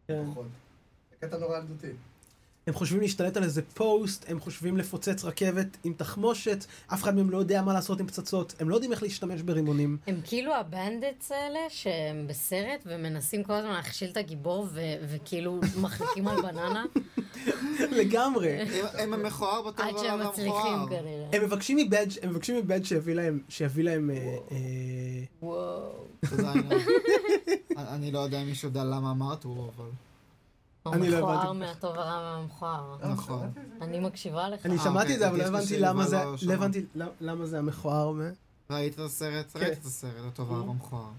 [0.07, 0.23] כן.
[0.25, 0.31] שם.
[0.31, 0.45] פחות.
[1.09, 1.91] זה קטע נורא ילדותי.
[2.67, 7.29] הם חושבים להשתלט על איזה פוסט, הם חושבים לפוצץ רכבת עם תחמושת, אף אחד מהם
[7.29, 9.97] לא יודע מה לעשות עם פצצות, הם לא יודעים איך להשתמש ברימונים.
[10.07, 15.59] הם כאילו ה bandits האלה שהם בסרט ומנסים כל הזמן להכשיל את הגיבור ו- וכאילו
[15.81, 16.83] מחליקים על בננה
[17.91, 18.49] לגמרי.
[18.93, 20.85] הם- המכוער בתור עד שהם מצליחים.
[20.89, 21.27] כנראה.
[21.33, 24.15] הם מבקשים מבדג', הם מבקשים מבדג' שיביא להם, שיביא להם, אה,
[24.51, 24.57] אה,
[25.41, 26.05] וואו.
[26.37, 26.79] העניין.
[27.77, 29.85] אני לא יודע אם מישהו יודע למה אמרת הוא, אבל...
[30.85, 31.59] אני לא המכוער הבנתי.
[31.59, 32.97] מהטוב הרע מהמכוער.
[33.11, 33.51] נכון.
[33.81, 34.65] אני מקשיבה לך.
[34.65, 36.53] אני אה, שמעתי אוקיי, את זה, אבל לא הבנתי שיובל למה זה, לא לא.
[36.53, 36.85] הבנתי
[37.21, 38.11] למה זה המכוער.
[38.11, 38.21] מ-
[38.69, 39.45] ראית את הסרט?
[39.53, 39.59] כן.
[39.59, 41.09] ראית את הסרט, הטוב הוא- והמכוער.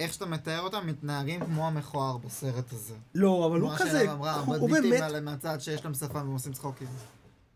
[0.00, 2.94] איך שאתה מתאר אותם, מתנהגים כמו המכוער בסרט הזה.
[3.14, 4.10] לא, אבל הוא כזה,
[4.46, 6.88] הוא באמת, האלה מהצד שיש להם שפה והם עושים צחוקים.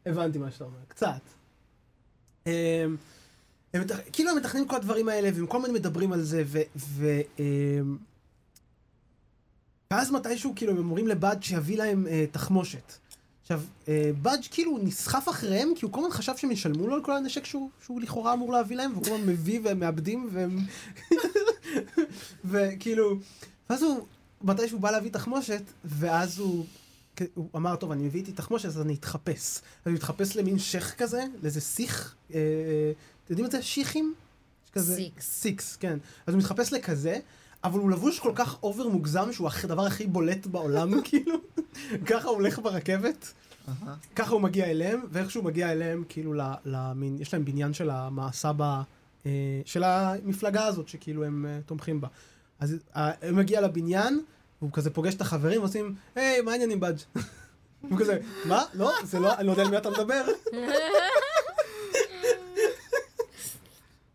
[0.06, 1.20] הבנתי מה שאתה אומר, קצת.
[2.46, 2.52] אמ,
[3.74, 6.42] הם כאילו הם מתכננים כל הדברים האלה, והם כל הזמן מדברים על זה,
[6.76, 7.20] ו...
[9.92, 12.92] ואז מתישהו, כאילו, הם אומרים לבד שיביא להם אה, תחמושת.
[13.42, 17.04] עכשיו, אה, בדג' כאילו נסחף אחריהם, כי הוא כל הזמן חשב שהם ישלמו לו על
[17.04, 20.58] כל הנשק שהוא, שהוא לכאורה אמור להביא להם, והוא כל הזמן מביא והם מאבדים, והם...
[22.50, 23.18] וכאילו,
[23.70, 24.06] ואז הוא,
[24.42, 26.66] מתי שהוא בא להביא תחמושת, ואז הוא,
[27.16, 29.58] כ- הוא אמר, טוב, אני מביא איתי תחמושת, אז אני אתחפש.
[29.58, 32.92] אז הוא התחפש למין שייח כזה, לאיזה סיח, אה, אה,
[33.24, 33.62] אתם יודעים את זה?
[33.62, 34.14] שיחים?
[34.72, 35.30] כזה, Sikhs.
[35.30, 35.98] Sikhs, כן.
[36.26, 37.18] אז הוא מתחפש לכזה,
[37.64, 41.36] אבל הוא לבוש כל כך over מוגזם, שהוא הדבר הכי בולט בעולם, כאילו.
[42.06, 43.32] ככה הוא הולך ברכבת.
[43.68, 43.94] אהה.
[44.16, 47.90] ככה הוא מגיע אליהם, ואיך שהוא מגיע אליהם, כאילו, ל- למין, יש להם בניין של
[47.90, 48.82] המהסבהא,
[49.26, 49.30] אה,
[49.64, 52.08] של המפלגה הזאת, שכאילו הם אה, תומכים בה.
[52.60, 54.20] אז אה, הוא מגיע לבניין,
[54.62, 56.98] והוא כזה פוגש את החברים, ועושים, היי, מה העניינים בדג'?
[57.90, 58.64] הוא כזה, מה?
[58.74, 60.24] לא, זה לא, אני לא יודע על מי אתה מדבר.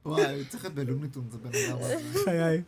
[0.05, 1.77] וואי, צריך להיות בלוניטון, זה בן אדם.
[2.23, 2.61] חיי.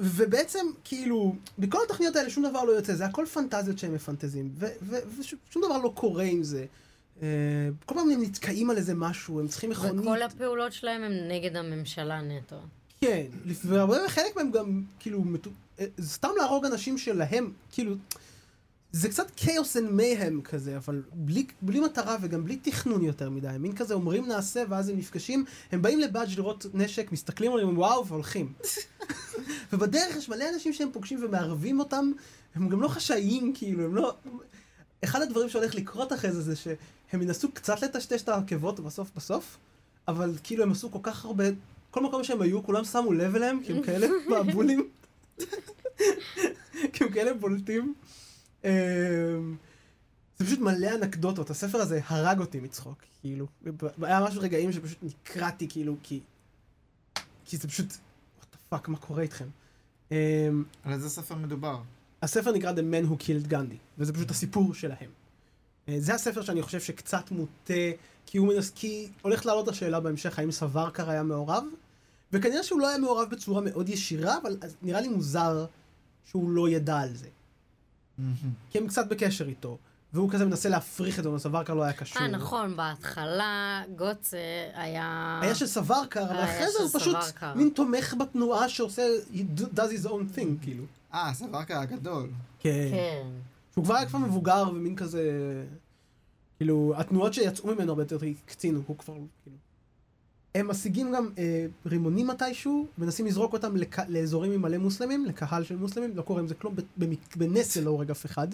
[0.00, 4.54] ובעצם, כאילו, בכל התוכניות האלה שום דבר לא יוצא, זה הכל פנטזיות שהם מפנטזים,
[5.18, 6.66] ושום דבר לא קורה עם זה.
[7.22, 7.28] אה,
[7.86, 10.00] כל פעם הם נתקעים על איזה משהו, הם צריכים מכונית.
[10.00, 12.56] וכל הפעולות שלהם הם נגד הממשלה נטו.
[13.00, 13.26] כן,
[13.64, 15.24] והרבה חלק מהם גם, כאילו,
[15.80, 17.94] אה, סתם להרוג אנשים שלהם, כאילו,
[18.92, 23.56] זה קצת כאוס אנד מייהם כזה, אבל בלי, בלי מטרה וגם בלי תכנון יותר מדי.
[23.60, 28.06] מין כזה אומרים נעשה, ואז הם נפגשים, הם באים לבאג' לראות נשק, מסתכלים עליהם, וואו,
[28.06, 28.52] והולכים.
[29.72, 32.12] ובדרך יש מלא אנשים שהם פוגשים ומערבים אותם,
[32.54, 34.14] הם גם לא חשאיים, כאילו, הם לא...
[35.04, 39.56] אחד הדברים שהולך לקרות אחרי זה, זה שהם ינסו קצת לטשטש את העקבות בסוף בסוף,
[40.08, 41.44] אבל כאילו הם עשו כל כך הרבה,
[41.90, 44.06] כל מקום שהם היו, כולם שמו לב אליהם, כי הם כאלה
[44.44, 44.88] מבולים.
[46.92, 47.94] כי הם כאלה בולטים.
[48.66, 49.56] אמ,
[50.38, 53.46] זה פשוט מלא אנקדוטות, הספר הזה הרג אותי מצחוק, כאילו.
[54.02, 56.20] היה ממש רגעים שפשוט נקרעתי, כאילו, כי...
[57.44, 57.92] כי זה פשוט...
[57.92, 59.46] what the fuck, מה קורה איתכם?
[60.10, 60.16] אמ,
[60.84, 61.80] על איזה ספר מדובר?
[62.22, 65.10] הספר נקרא The Man Who Killed Gandhi, וזה פשוט הסיפור שלהם.
[65.88, 67.74] אה, זה הספר שאני חושב שקצת מוטה,
[68.26, 68.72] כי הוא מנס...
[68.74, 71.64] כי הולכת לעלות השאלה בהמשך, האם סווארקר היה מעורב?
[72.32, 75.66] וכנראה שהוא לא היה מעורב בצורה מאוד ישירה, אבל נראה לי מוזר
[76.24, 77.28] שהוא לא ידע על זה.
[78.70, 79.78] כי הם קצת בקשר איתו,
[80.12, 82.22] והוא כזה מנסה להפריך את זה, אבל סווארקר לא היה קשור.
[82.22, 85.38] אה, נכון, בהתחלה גוטזה היה...
[85.42, 87.16] היה של סווארקר, אבל היה אחרי זה הוא פשוט.
[87.56, 89.02] מין תומך בתנועה שעושה,
[89.74, 90.84] does his own thing, כאילו.
[91.14, 92.30] אה, סווארקר הגדול.
[92.58, 92.88] כן.
[92.90, 93.26] כן.
[93.72, 95.22] שהוא כבר היה כבר מבוגר ומין כזה...
[96.56, 99.56] כאילו, התנועות שיצאו ממנו הרבה יותר הקצינו, הוא כבר, כאילו...
[100.56, 103.98] הם משיגים גם אה, רימונים מתישהו, מנסים לזרוק אותם לק...
[104.08, 107.36] לאזורים עם מלא מוסלמים, לקהל של מוסלמים, לא קורה עם זה כלום, במק...
[107.36, 108.48] בנס זה לא הורג אף אחד,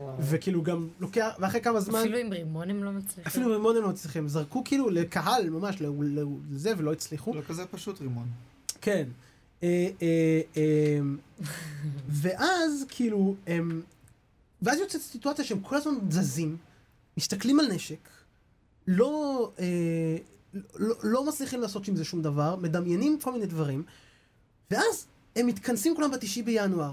[0.00, 0.16] וואו.
[0.20, 3.24] וכאילו גם לוקח, ואחרי כמה זמן, אפילו עם רימון הם לא מצליחים.
[3.26, 7.34] אפילו רימון הם לא מצליחים, זרקו כאילו לקהל ממש, ל- ל- לזה, ולא הצליחו.
[7.34, 8.28] לא כזה פשוט רימון.
[8.80, 9.08] כן.
[9.62, 11.00] אה, אה, אה,
[12.22, 13.82] ואז כאילו הם...
[14.62, 16.56] ואז יוצאת סיטואציה שהם כל הזמן זזים,
[17.16, 18.08] מסתכלים על נשק,
[18.86, 20.16] לא, אה,
[20.74, 23.82] לא, לא מצליחים לעשות עם זה שום דבר, מדמיינים כל מיני דברים,
[24.70, 26.92] ואז הם מתכנסים כולם בתשעי בינואר,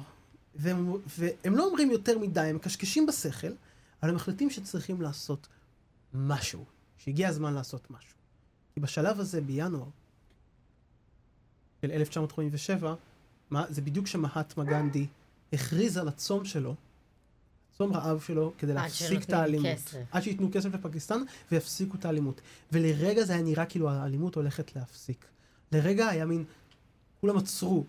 [0.56, 3.48] והם, והם לא אומרים יותר מדי, הם מקשקשים בשכל,
[4.02, 5.48] אבל הם מחליטים שצריכים לעשות
[6.14, 6.66] משהו,
[6.98, 8.18] שהגיע הזמן לעשות משהו.
[8.74, 9.86] כי בשלב הזה, בינואר,
[11.82, 12.96] של 1987,
[13.50, 15.08] מה, זה בדיוק כשמהטמה גנדי
[15.54, 16.76] הכריז על הצום שלו,
[17.78, 19.68] צום רעב שלו, כדי להפסיק את האלימות.
[19.68, 19.98] כסף.
[20.12, 22.42] עד שייתנו כסף לפקיסטן ויפסיקו את האלימות.
[22.72, 25.26] ולרגע זה היה נראה כאילו האלימות הולכת להפסיק.
[25.72, 26.44] לרגע היה מין,
[27.22, 27.84] כולם עצרו.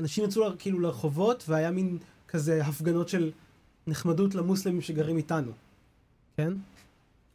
[0.00, 1.98] אנשים יצאו כאילו לרחובות, והיה מין
[2.28, 3.32] כזה הפגנות של
[3.86, 5.52] נחמדות למוסלמים שגרים איתנו.
[6.36, 6.52] כן?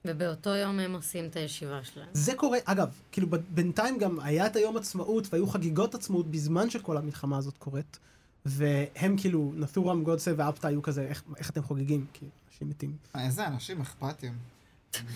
[0.06, 2.08] ובאותו יום הם עושים את הישיבה שלהם.
[2.14, 6.98] זה קורה, אגב, כאילו בינתיים גם היה את היום עצמאות והיו חגיגות עצמאות בזמן שכל
[6.98, 8.00] המלחמה הזאת קורית.
[8.46, 12.06] והם כאילו, נת'ורם גודסה ואפטה היו כזה, איך, איך אתם חוגגים?
[12.14, 12.98] כי אנשים מתים.
[13.16, 14.34] אה, איזה אנשים אכפתיים.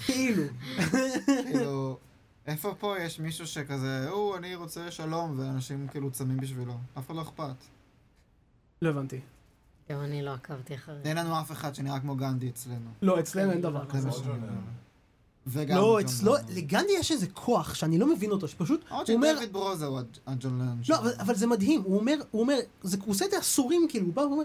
[0.05, 0.43] כאילו.
[1.25, 1.97] כאילו,
[2.47, 6.73] איפה פה יש מישהו שכזה, או, אני רוצה שלום, ואנשים כאילו צמים בשבילו.
[6.99, 7.55] אף אחד לא אכפת.
[8.81, 9.19] לא הבנתי.
[9.91, 11.09] גם אני לא עקבתי אחרי זה.
[11.09, 12.89] אין לנו אף אחד שנראה כמו גנדי אצלנו.
[13.01, 14.09] לא, אצלנו אין דבר זה כזה.
[15.47, 16.45] וגם לא, אצלו, לנון.
[16.55, 19.99] לגנדי יש איזה כוח שאני לא מבין אותו, שפשוט, עוד הוא אומר, שדויד ברוזה הוא
[19.99, 20.95] הג'- הג'ון לנון לא, שלו.
[20.97, 24.05] אבל, אבל זה מדהים, הוא אומר, הוא אומר, זה, הוא עושה את זה עשורים, כאילו,
[24.05, 24.43] הוא בא ואומר,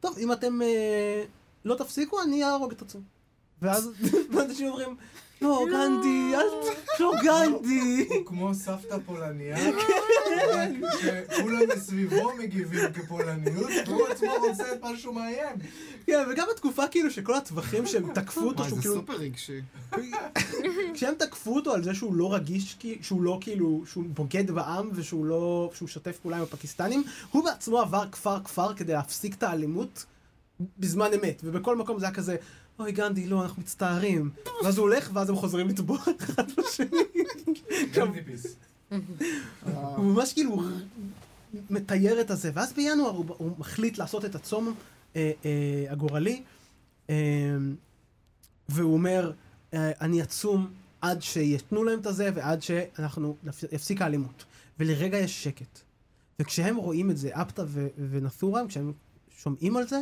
[0.00, 1.24] טוב, אם אתם אה,
[1.64, 3.00] לא תפסיקו, אני אהרוג את עצמי.
[3.62, 3.90] ואז,
[4.34, 4.96] ואנשים אומרים,
[5.42, 7.00] לא, גנדי, אל ת...
[7.00, 8.06] לא, גנדי.
[8.08, 9.56] הוא כמו סבתא פולניה,
[11.00, 15.56] שכולם מסביבו מגיבים כפולניות, והוא עצמו רוצה את משהו מאיים.
[16.06, 18.94] כן, וגם בתקופה כאילו שכל הטווחים שהם תקפו אותו, שהוא זה כאילו...
[18.94, 19.60] סופר רגשי.
[20.94, 24.90] כשהם תקפו אותו על זה שהוא לא רגיש, כי- שהוא לא כאילו, שהוא בוגד בעם
[24.94, 29.42] ושהוא לא, שהוא משתף פעולה עם הפקיסטנים, הוא בעצמו עבר כפר כפר כדי להפסיק את
[29.42, 30.04] האלימות
[30.78, 32.36] בזמן אמת, ובכל מקום זה היה כזה,
[32.78, 34.30] אוי גנדי, לא, אנחנו מצטערים.
[34.64, 36.86] ואז הוא הולך, ואז הם חוזרים לטבוע אחד בשני.
[37.92, 38.56] גנדי פיס.
[39.96, 40.62] הוא ממש כאילו
[41.70, 44.74] מתייר את הזה, ואז בינואר הוא, הוא מחליט לעשות את הצום
[45.16, 46.42] אה, אה, הגורלי,
[47.10, 47.14] אה,
[48.68, 49.32] והוא אומר,
[49.74, 53.36] אה, אני אצום עד שיתנו להם את הזה ועד שאנחנו,
[53.72, 54.44] יפסיק האלימות.
[54.78, 55.80] ולרגע יש שקט.
[56.40, 57.88] וכשהם רואים את זה, אפטה ו-
[58.68, 58.92] כשהם
[59.38, 60.00] שומעים על זה,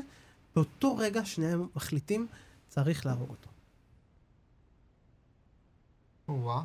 [0.56, 2.26] באותו רגע שניהם מחליטים,
[2.74, 3.50] צריך להרוג אותו.
[6.28, 6.62] וואה.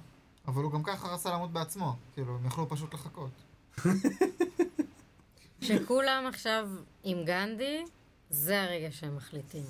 [0.47, 1.95] אבל הוא גם ככה רצה למות בעצמו.
[2.13, 3.31] כאילו, הם יכלו פשוט לחכות.
[5.61, 6.69] שכולם עכשיו
[7.03, 7.85] עם גנדי,
[8.29, 9.65] זה הרגע שהם מחליטים.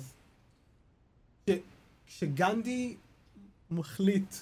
[2.06, 2.96] כשגנדי
[3.70, 4.34] מחליט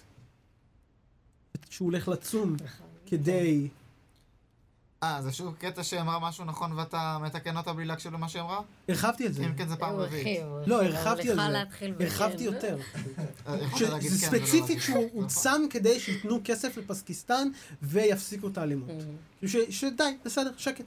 [1.70, 2.56] שהוא הולך לצום
[3.06, 3.68] כדי...
[5.02, 8.60] אה, זה שוב קטע שאמרה משהו נכון ואתה מתקן אותה בלי להקשיב למה שהיא אמרה?
[8.88, 9.46] הרחבתי את זה.
[9.46, 10.40] אם כן, זה פעם רביעית.
[10.66, 11.42] לא, הרחבתי על זה.
[12.00, 12.78] הרחבתי יותר.
[13.46, 13.56] אה,
[13.90, 15.26] להגיד כן, ולא ספציפית שהוא כן, הוא נכון.
[15.26, 17.48] צם כדי שייתנו כסף לפסקיסטן
[17.82, 18.88] ויפסיקו את האלימות.
[19.44, 19.46] Mm.
[19.48, 20.84] ש- שדי, בסדר, שקט.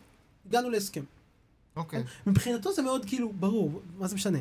[0.47, 1.03] הגענו להסכם.
[1.75, 2.03] אוקיי.
[2.27, 4.39] מבחינתו זה מאוד כאילו ברור, מה זה משנה?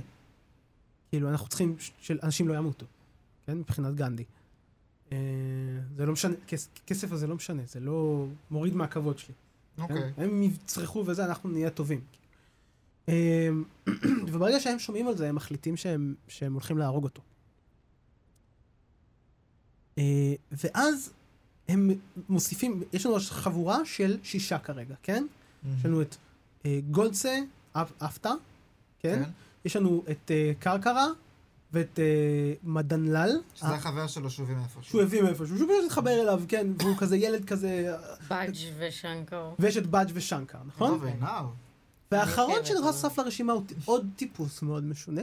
[1.10, 2.86] כאילו, אנחנו צריכים שאנשים לא ימותו,
[3.46, 3.58] כן?
[3.58, 4.24] מבחינת גנדי.
[5.12, 5.16] אה,
[5.96, 9.34] זה לא משנה, כס- כסף הזה לא משנה, זה לא מוריד מהכבוד שלי.
[9.88, 9.94] כן?
[9.96, 10.12] אוקיי.
[10.16, 12.00] הם יצרכו וזה, אנחנו נהיה טובים.
[13.08, 13.48] אה,
[14.32, 17.22] וברגע שהם שומעים על זה, הם מחליטים שהם, שהם הולכים להרוג אותו.
[19.98, 21.12] אה, ואז
[21.68, 21.90] הם
[22.28, 25.24] מוסיפים, יש לנו חבורה של שישה כרגע, כן?
[25.78, 26.16] יש לנו את
[26.66, 27.38] אה, גולדסה,
[27.72, 28.32] אפ- אפטה,
[28.98, 29.24] כן?
[29.24, 29.30] כן.
[29.64, 31.06] יש לנו את אה, קרקרה
[31.72, 33.40] ואת אה, מדנלל.
[33.54, 34.82] שזה אה, החבר שלו שובים איפשהו.
[34.82, 37.96] שהוא הביא מאיפשהו, שהוא פשוט התחבר אליו, כן, והוא כזה ילד כזה,
[38.30, 39.54] בדג' ושנקו.
[39.58, 41.00] ויש את בדג' ושנקר, נכון?
[42.12, 45.22] והאחרון אני שנוסף לרשימה הוא עוד טיפוס מאוד משונה,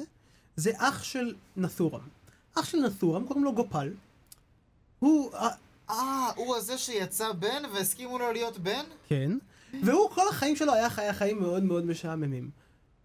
[0.56, 2.02] זה אח של נחורם.
[2.56, 3.94] אח של נחורם, קוראים לו גופל.
[5.00, 5.50] הוא, אה,
[5.90, 8.84] אה, הוא הזה שיצא בן והסכימו לו להיות בן?
[9.08, 9.32] כן,
[9.84, 12.50] והוא כל החיים שלו היה חיה חיים מאוד מאוד משעממים.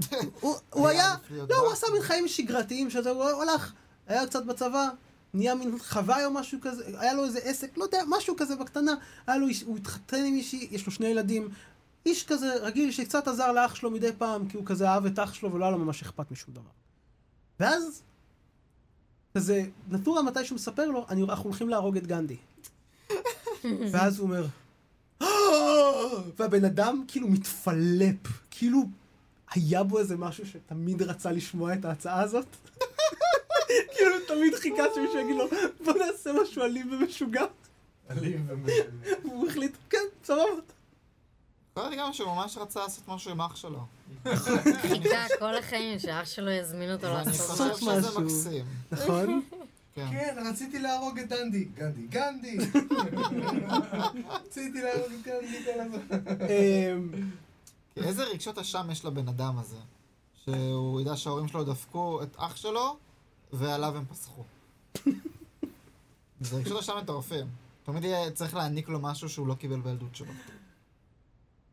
[0.41, 1.73] הוא- היה, לא, הוא.
[1.73, 3.73] עשה מין חיים שגרתיים, שזה, הוא הלך,
[4.07, 4.89] היה קצת בצבא,
[5.35, 8.95] נהיה מין חוואי או משהו כזה, היה לו איזה עסק, לא יודע, משהו כזה בקטנה,
[9.27, 11.49] היה לו, הוא התחתן עם מישהי, יש לו שני ילדים,
[12.07, 15.35] איש כזה רגיל שקצת עזר לאח שלו מדי פעם, כי הוא כזה אהב את אח
[15.35, 16.71] שלו ולא היה לו ממש אכפת משום דבר.
[17.61, 18.03] ואז,
[19.35, 22.37] כזה, נטורה מתי שהוא מספר לו, אני, אנחנו הולכים להרוג את גנדי.
[23.93, 24.47] ואז הוא אומר,
[25.23, 25.27] "אה!"
[26.39, 28.17] והבן אדם כאילו מתפלפ,
[28.51, 28.83] כאילו
[29.55, 32.47] היה בו איזה משהו שתמיד רצה לשמוע את ההצעה הזאת.
[33.95, 35.45] כאילו הוא תמיד חיכה שמישהו יגיד לו,
[35.85, 37.45] בוא נעשה משהו אלים ומשוגע.
[38.11, 39.17] אלים ומשנה.
[39.25, 40.43] והוא החליט, כן, סבבה.
[41.77, 43.87] להיות גם שהוא ממש רצה לעשות משהו עם אח שלו.
[44.81, 48.01] חיכה כל החיים שאח שלו יזמין אותו אני לעשות חושב לעשות משהו.
[48.01, 48.21] שזה משהו.
[48.21, 48.65] מקסים.
[48.93, 49.43] נכון?
[49.95, 50.07] כן.
[50.11, 51.65] כן, רציתי להרוג את דנדי.
[51.65, 52.57] גנדי, גנדי!
[54.47, 56.19] רציתי להרוג את גנדי כל הזמן.
[57.95, 59.77] כי איזה רגשות אשם יש לבן אדם הזה?
[60.45, 62.97] שהוא ידע שההורים שלו דפקו את אח שלו,
[63.53, 64.45] ועליו הם פסחו.
[66.41, 67.47] זה רגשות אשם מטורפים.
[67.85, 70.33] תמיד יהיה צריך להעניק לו משהו שהוא לא קיבל בילדות שלו.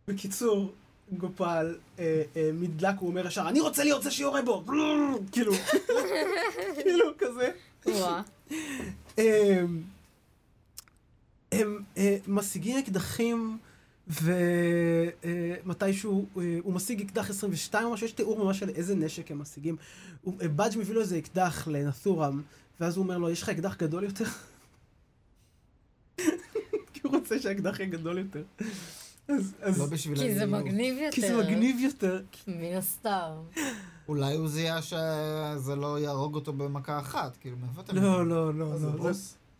[0.08, 0.72] בקיצור,
[1.12, 4.64] גופל, אה, אה, מדלק, הוא אומר ישר, אני רוצה להיות זה שיורה בו!
[5.32, 5.54] כאילו,
[6.84, 7.52] כאילו, כזה.
[11.52, 13.58] הם אה, משיגים אקדחים,
[14.10, 16.26] ומתישהו
[16.64, 19.76] הוא משיג אקדח 22 או משהו, יש תיאור ממש של איזה נשק הם משיגים.
[20.28, 22.42] אה, בדג' מביא לו איזה אקדח לנתורם,
[22.80, 24.26] ואז הוא אומר לו, יש לך אקדח גדול יותר?
[26.94, 28.44] כי הוא רוצה שהאקדח יהיה גדול יותר.
[29.28, 30.46] אז, אז, לא בשביל כי זה.
[30.46, 31.16] מגניב יותר.
[31.16, 32.22] כי זה מגניב יותר.
[32.48, 33.32] מן הסתם.
[34.08, 37.96] אולי הוא זיהה שזה לא יהרוג אותו במכה אחת, כאילו, מאיפה אתם...
[37.96, 39.12] לא, לא, לא, זה לא.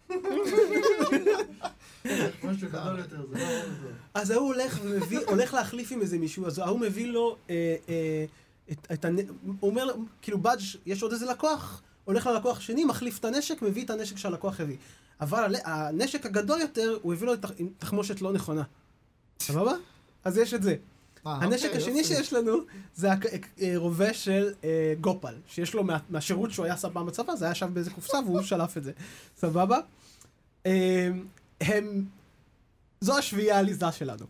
[0.10, 0.18] לא.
[4.14, 8.26] אז ההוא הולך ומביא, הולך להחליף עם איזה מישהו, אז ההוא מביא לו, אה, אה,
[8.94, 9.16] את, הנ...
[9.60, 13.62] הוא אומר, לו, כאילו בדג' יש עוד איזה לקוח, הולך ללקוח השני, מחליף את הנשק,
[13.62, 14.78] מביא את הנשק שהלקוח הביא.
[15.22, 17.34] אבל הנשק הגדול יותר, הוא הביא לו
[17.78, 18.64] תחמושת לא נכונה.
[19.40, 19.74] סבבה?
[20.24, 20.76] אז יש את זה.
[21.28, 22.04] אה, הנשק אוקיי, השני.
[22.04, 22.54] שיש לנו
[22.96, 23.26] זה הק-
[23.62, 27.52] אה, רובה של אה, גופל, שיש לו מה- מהשירות שהוא היה פעם בצבא, זה היה
[27.52, 28.92] ישב באיזה קופסה והוא שלף את זה.
[29.38, 29.80] סבבה?
[30.66, 31.10] אה,
[31.62, 32.06] הם...
[33.02, 34.26] זו השביעייה העליזה שלנו.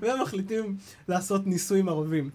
[0.00, 0.76] והם מחליטים
[1.08, 2.30] לעשות ניסוי עם הרובים.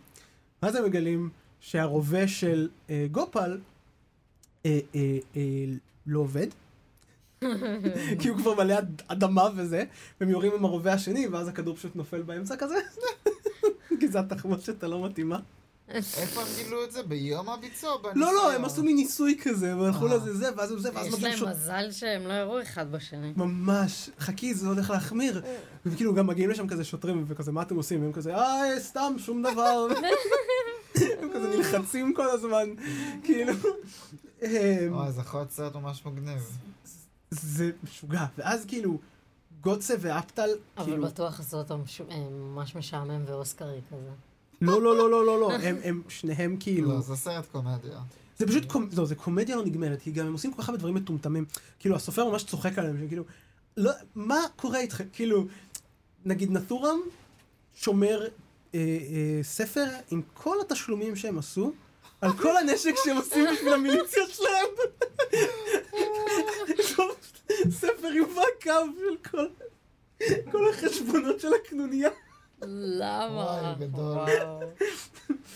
[0.64, 3.60] ואז הם מגלים שהרובה של אה, גופל
[4.66, 5.42] אה, אה, אה,
[6.08, 6.48] לא עובד.
[8.20, 9.84] כי הוא כבר מלא אד- אדמה וזה,
[10.22, 12.76] והם יורים עם הרובה השני, ואז הכדור פשוט נופל באמצע כזה.
[14.00, 15.40] כי זו התחמושת הלא מתאימה.
[15.90, 17.04] איפה הם גילו את זה?
[17.04, 17.98] ביום הביצוע?
[18.16, 18.34] לא?
[18.34, 20.16] לא, הם עשו מין ניסוי כזה, הם הלכו אה.
[20.16, 21.48] לזה זה, ואז הוא זה, ואז יש מגיעים להם שוט...
[21.48, 23.34] מזל שהם לא יראו אחד בשני.
[23.38, 25.42] ממש, חכי, זה הולך להחמיר.
[25.86, 28.02] וכאילו גם מגיעים לשם כזה שוטרים, וכזה, מה אתם עושים?
[28.02, 29.88] והם כזה, אה, סתם, שום דבר.
[31.22, 32.70] הם כזה נלחצים כל הזמן,
[33.24, 33.54] כאילו.
[34.90, 36.58] וואי, זה יכול להיות סרט ממש מגניב.
[37.42, 38.26] זה משוגע.
[38.38, 38.98] ואז כאילו,
[39.62, 41.04] גוטסה ואפטל, אבל כאילו...
[41.04, 44.10] בטוח עשו אותו מש- אה, ממש משעמם ואוסקרי כזה.
[44.62, 46.90] לא, לא, לא, לא, לא, לא, הם, הם שניהם כאילו...
[46.92, 48.00] לא, זה סרט קומדיה.
[48.38, 48.90] זה פשוט, קומ...
[48.98, 51.46] לא, זה קומדיה לא נגמרת, כי גם הם עושים כל כך הרבה דברים מטומטמים.
[51.80, 53.24] כאילו, הסופר ממש צוחק עליהם, שכאילו,
[53.78, 55.04] לא, מה קורה איתכם?
[55.14, 55.46] כאילו,
[56.26, 57.00] נגיד נתורם
[57.76, 58.28] שומר אה,
[58.80, 61.72] אה, ספר עם כל התשלומים שהם עשו,
[62.22, 64.66] על כל הנשק שהם עושים בשביל המיליציה שלהם.
[67.70, 69.48] ספר עם מעקב של כל,
[70.52, 72.10] כל החשבונות של הקנוניה.
[72.62, 73.32] למה?
[73.32, 74.26] וואי, גדול.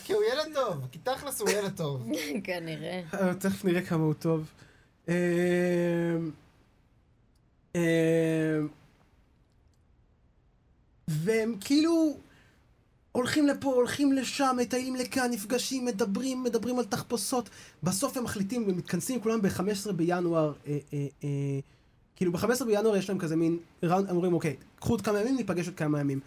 [0.03, 2.07] כי הוא ילד טוב, כי תכלס הוא ילד טוב.
[2.43, 3.01] כנראה.
[3.13, 4.51] אה, תכף נראה כמה הוא טוב.
[5.07, 5.13] אמ,
[7.75, 7.81] אמ,
[11.07, 12.17] והם כאילו
[13.11, 17.49] הולכים לפה, הולכים לשם, מטיילים לכאן, נפגשים, מדברים, מדברים על תחפושות.
[17.83, 21.59] בסוף הם מחליטים, הם מתכנסים כולם ב-15 בינואר, אה, אה, אה,
[22.17, 25.67] כאילו ב-15 בינואר יש להם כזה מין ראונד, אומרים אוקיי, קחו עוד כמה ימים, ניפגש
[25.67, 26.19] עוד כמה ימים.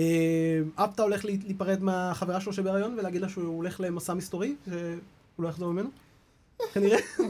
[0.00, 4.74] אה, אפטה הולך להיפרד מהחברה שלו שבהריון ולהגיד לה שהוא הולך למסע מסתורי, שהוא
[5.38, 5.88] לא יחזור ממנו.
[6.72, 6.98] כנראה.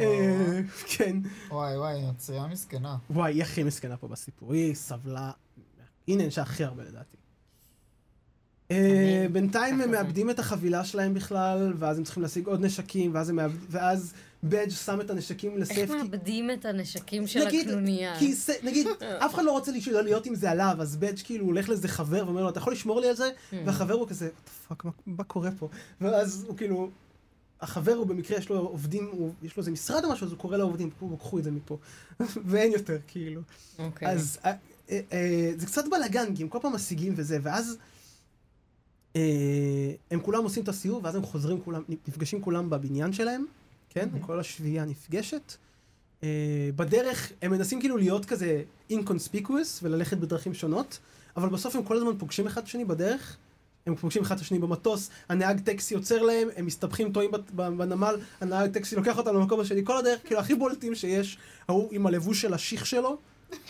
[0.00, 1.16] אה, כן.
[1.50, 2.96] וואי וואי, יוצריה מסכנה.
[3.10, 5.30] וואי, היא הכי מסכנה פה בסיפור, היא סבלה,
[6.06, 7.16] היא נענשה הכי הרבה לדעתי.
[8.70, 9.90] אה, בינתיים הם.
[9.94, 13.14] מאבדים את החבילה שלהם בכלל, ואז הם צריכים להשיג עוד נשקים,
[13.70, 14.14] ואז
[14.48, 15.96] בדג' שם את הנשקים איך לסייפטי.
[15.96, 18.18] מאבדים את הנשקים של נגיד, הקנוניה?
[18.18, 18.86] כי ס- נגיד,
[19.24, 22.22] אף אחד לא רוצה לשאול- להיות עם זה עליו, אז בדג' כאילו הולך לאיזה חבר
[22.26, 23.30] ואומר לו, אתה יכול לשמור לי על זה?
[23.50, 23.54] Hmm.
[23.66, 24.28] והחבר הוא כזה,
[24.68, 25.68] Fuck, מה, מה קורה פה?
[26.00, 26.90] ואז הוא כאילו,
[27.60, 30.38] החבר הוא במקרה, יש לו עובדים, הוא, יש לו איזה משרד או משהו, אז הוא
[30.38, 31.78] קורא לעובדים, "פה, קחו את זה מפה.
[32.50, 33.40] ואין יותר, כאילו.
[33.78, 34.08] אוקיי.
[34.08, 34.52] אז אה,
[34.90, 37.76] אה, אה, זה קצת בלאגן, כי הם כל פעם משיגים וזה, ואז
[40.10, 43.46] הם כולם עושים את הסיור, ואז הם חוזרים כולם, נפגשים כולם בבניין שלהם,
[43.96, 44.08] כן?
[44.20, 45.54] כל השביעייה נפגשת.
[46.22, 50.98] אה, בדרך הם מנסים כאילו להיות כזה inconspicuous וללכת בדרכים שונות,
[51.36, 53.36] אבל בסוף הם כל הזמן פוגשים אחד את השני בדרך.
[53.86, 58.70] הם פוגשים אחד את השני במטוס, הנהג טקסי עוצר להם, הם מסתבכים טועים בנמל, הנהג
[58.72, 62.54] טקסי לוקח אותם למקום השני, כל הדרך, כאילו הכי בולטים שיש, ההוא עם הלבוש של
[62.54, 63.16] השיח שלו,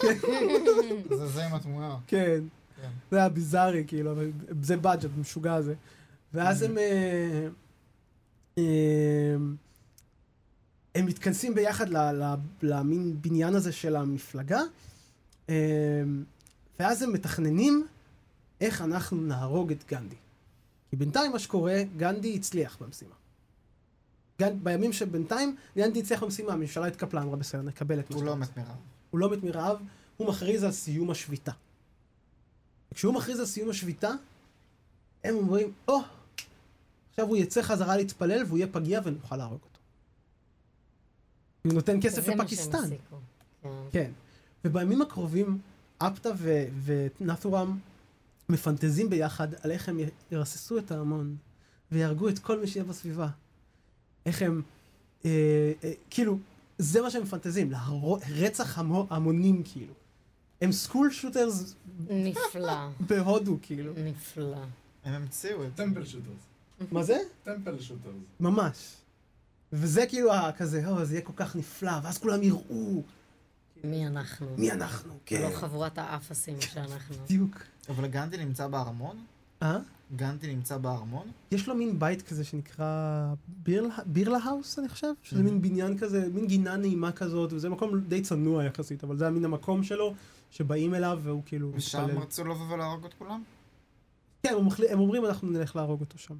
[0.01, 1.97] זה זה עם התמונה.
[2.07, 2.41] כן,
[2.77, 2.89] כן.
[3.11, 4.15] זה היה ביזארי, כאילו,
[4.63, 5.75] זה בדג'ט, משוגע הזה.
[6.35, 6.77] ואז הם...
[10.97, 11.87] הם מתכנסים ביחד
[12.63, 14.61] למין בניין הזה של המפלגה,
[15.49, 15.55] אה,
[16.81, 17.87] ואז הם מתכננים
[18.61, 20.17] איך אנחנו נהרוג את גנדי.
[20.91, 23.15] כי בינתיים מה שקורה, גנדי הצליח במשימה.
[24.41, 24.59] גנ...
[24.63, 28.39] בימים שבינתיים, גנדי הצליח במשימה, הממשלה התקפלה, אמרה בסדר, נקבל את מה הוא שאתה לא
[28.39, 28.77] רוצה." מת מרעב.
[29.11, 29.79] הוא לא מת מרעב,
[30.17, 31.53] הוא מכריז על סיום השביתה.
[32.93, 34.11] וכשהוא מכריז על סיום השביתה,
[35.25, 35.99] הם אומרים, או,
[37.11, 39.76] עכשיו הוא יצא חזרה להתפלל והוא יהיה פגיע ונוכל להרוג אותו.
[41.67, 42.89] הוא נותן כסף לפקיסטן.
[43.63, 43.69] כן.
[43.91, 44.11] כן.
[44.65, 45.59] ובימים הקרובים,
[45.99, 47.79] אפטה ו- ונתורם
[48.49, 49.99] מפנטזים ביחד על איך הם
[50.31, 51.37] ירססו את ההמון
[51.93, 53.29] ויהרגו את כל מי שיהיה בסביבה.
[54.27, 54.63] איך הם,
[55.25, 55.31] אה,
[55.85, 56.39] אה, כאילו,
[56.79, 59.95] זה מה שהם מפנטזים, להרוג, רצח המו, המונים כאילו.
[60.61, 61.75] הם סקול שוטרס
[62.09, 62.89] נפלא.
[63.09, 63.93] בהודו כאילו.
[64.05, 64.65] נפלא.
[65.05, 65.75] הם המציאו את.
[65.75, 66.43] טמפל שוטרס.
[66.93, 67.19] מה זה?
[67.43, 68.15] טמפל שוטרס.
[68.41, 68.95] ממש.
[69.73, 73.03] וזה כאילו כזה, או, זה יהיה כל כך נפלא, ואז כולם יראו
[73.85, 74.47] מי אנחנו?
[74.59, 75.43] מי אנחנו, כן.
[75.43, 77.15] לא חבורת האפסים שאנחנו.
[77.25, 77.63] בדיוק.
[77.89, 79.17] אבל גנדי נמצא בארמון?
[79.63, 79.79] אה?
[80.17, 81.27] גנדי נמצא בארמון?
[81.51, 83.27] יש לו מין בית כזה שנקרא
[83.63, 85.45] בירלה, בירלה האוס, אני חושב, שזה Mhm.
[85.45, 89.31] מין בניין כזה, מין גינה נעימה כזאת, וזה מקום די צנוע יחסית, אבל זה היה
[89.31, 90.15] מין המקום שלו,
[90.51, 92.07] שבאים אליו והוא כאילו ושם.
[92.19, 93.43] רצו לבוא ולהרוג את כולם?
[94.43, 94.69] כן, הם.
[94.91, 96.35] הם אומרים אנחנו נלך להרוג אותו שם.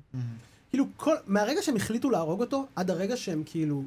[0.77, 1.15] כאילו, כל...
[1.27, 3.83] מהרגע שהם החליטו להרוג אותו, עד הרגע שהם כאילו...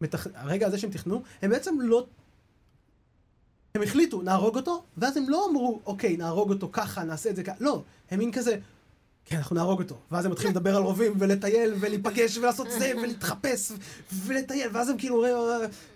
[0.00, 0.26] מתכ...
[0.34, 2.06] הרגע הזה שהם תכננו, הם בעצם לא...
[3.74, 7.42] הם החליטו, נהרוג אותו, ואז הם לא אמרו, אוקיי, נהרוג אותו ככה, נעשה את זה
[7.42, 8.56] ככה, לא, הם מין כזה,
[9.24, 9.96] כן, אנחנו נהרוג אותו.
[10.10, 13.72] ואז הם מתחילים לדבר על רובים, ולטייל, ולהיפגש, ולעשות זה, ולהתחפש,
[14.12, 15.30] ולטייל, ואז הם כאילו, אה,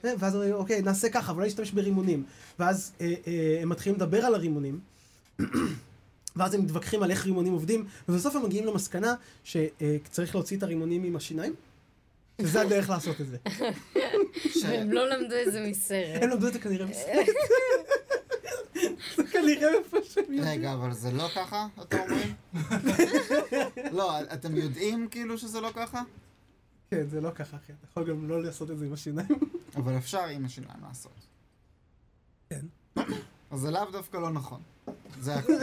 [0.04, 2.24] אה, ואז הם אומרים, אוקיי, נעשה ככה, אבל לא נשתמש ברימונים.
[2.58, 4.80] ואז אה, אה, הם מתחילים לדבר על הרימונים,
[6.38, 9.14] ואז הם מתווכחים על איך רימונים עובדים, ובסוף הם מגיעים למסקנה
[9.44, 11.54] שצריך להוציא את הרימונים עם השיניים,
[12.38, 13.36] וזה הדרך לעשות את זה.
[14.62, 16.22] והם לא למדו את זה מסרט.
[16.22, 17.26] הם למדו את זה כנראה בסרט.
[19.16, 20.44] זה כנראה איפה שהם יודעים.
[20.44, 22.34] רגע, אבל זה לא ככה, אתם אומרים?
[23.98, 26.02] לא, אתם יודעים כאילו שזה לא ככה?
[26.90, 27.72] כן, זה לא ככה, אחי.
[27.72, 29.28] אתה יכול גם לא לעשות את זה עם השיניים.
[29.76, 31.26] אבל אפשר עם השיניים לעשות.
[32.50, 32.66] כן.
[33.50, 34.60] אז זה לאו דווקא לא נכון.
[35.20, 35.54] זה הכול.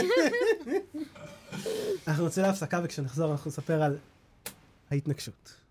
[2.07, 3.97] אנחנו נצא להפסקה וכשנחזור אנחנו נספר על
[4.91, 5.64] ההתנגשות.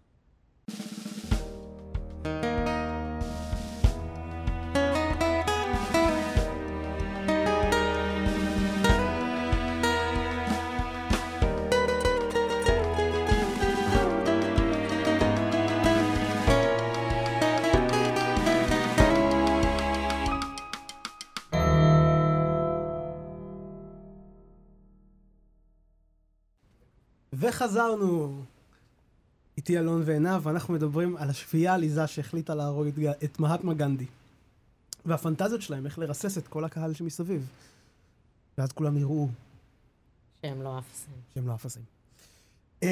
[27.65, 28.43] וחזרנו.
[29.57, 32.95] איתי אלון ועינב, ואנחנו מדברים על השביעייה העליזה שהחליטה להרוג את,
[33.25, 34.07] את מהטמה גנדי.
[35.07, 37.47] והפנטזיות שלהם, איך לרסס את כל הקהל שמסביב.
[38.59, 39.29] ואז כולם יראו
[40.43, 41.15] שהם לא אפסים.
[41.35, 41.83] שהם לא אפסים.
[42.83, 42.89] אמ,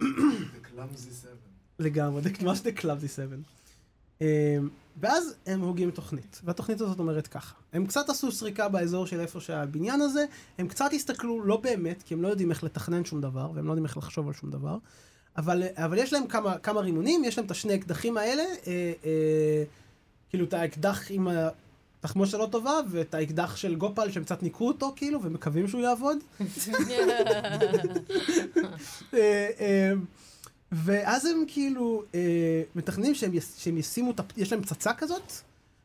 [0.00, 1.48] The Clumsy Seven.
[1.78, 3.36] לגמרי, זה ממש The Clubsy 7.
[4.96, 9.40] ואז הם הוגים תוכנית, והתוכנית הזאת אומרת ככה, הם קצת עשו סריקה באזור של איפה
[9.40, 10.24] שהבניין הזה,
[10.58, 13.70] הם קצת הסתכלו, לא באמת, כי הם לא יודעים איך לתכנן שום דבר, והם לא
[13.70, 14.78] יודעים איך לחשוב על שום דבר,
[15.36, 19.64] אבל, אבל יש להם כמה, כמה רימונים, יש להם את השני אקדחים האלה, אה, אה,
[20.30, 21.28] כאילו את האקדח עם
[21.98, 26.18] התחמושת הלא טובה, ואת האקדח של גופל שהם קצת ניקו אותו, כאילו, ומקווים שהוא יעבוד.
[30.74, 35.32] ואז הם כאילו אה, מתכננים שהם, יס, שהם ישימו, את יש להם פצצה כזאת,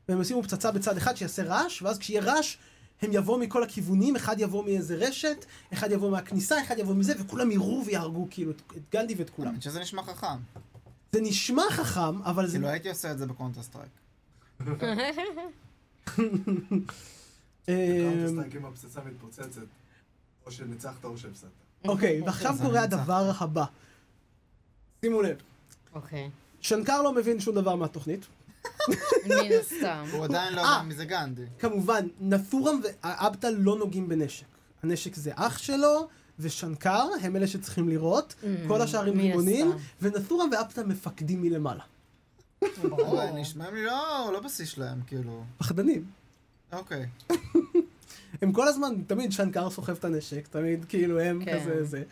[0.10, 2.58] והם ישימו פצצה בצד אחד שיעשה רעש, ואז כשיהיה רעש,
[3.02, 7.52] הם יבואו מכל הכיוונים, אחד יבוא מאיזה רשת, אחד יבוא מהכניסה, אחד יבוא מזה, וכולם
[7.52, 9.48] יראו ויהרגו כאילו את, את גנדי ואת כולם.
[9.48, 10.38] האמת שזה נשמע חכם.
[11.12, 12.58] זה נשמע חכם, אבל זה...
[12.58, 13.90] כאילו הייתי עושה את זה ב Counter Strike.
[17.66, 19.62] Counter אם הפצצה מתפוצצת,
[20.46, 21.50] או שניצחת או שהפסדת.
[21.88, 22.84] אוקיי, ועכשיו קורה.
[22.84, 23.66] הדבר הבא.
[25.02, 25.38] שימו לב,
[25.94, 26.30] אוקיי.
[26.62, 28.26] שנקר לא מבין שום דבר מהתוכנית.
[29.30, 30.06] מן הסתם.
[30.12, 30.66] הוא עדיין לא אה.
[30.66, 31.46] יודע מי זה גנדי.
[31.60, 34.46] כמובן, נתורם ואבטל לא נוגעים בנשק.
[34.84, 36.08] הנשק זה אח שלו,
[36.40, 38.36] ושנקר, הם אלה שצריכים לראות,
[38.68, 39.80] כל השאר עם רימונים, הסתם.
[40.02, 41.84] ונתורם ואבטל מפקדים מלמעלה.
[42.84, 45.44] אבל נשמעים לי לא, לא בשיא שלהם, כאילו.
[45.58, 46.06] פחדנים.
[46.72, 47.06] אוקיי.
[48.42, 51.60] הם כל הזמן, תמיד שנקר סוחב את הנשק, תמיד כאילו הם כן.
[51.60, 52.04] כזה זה.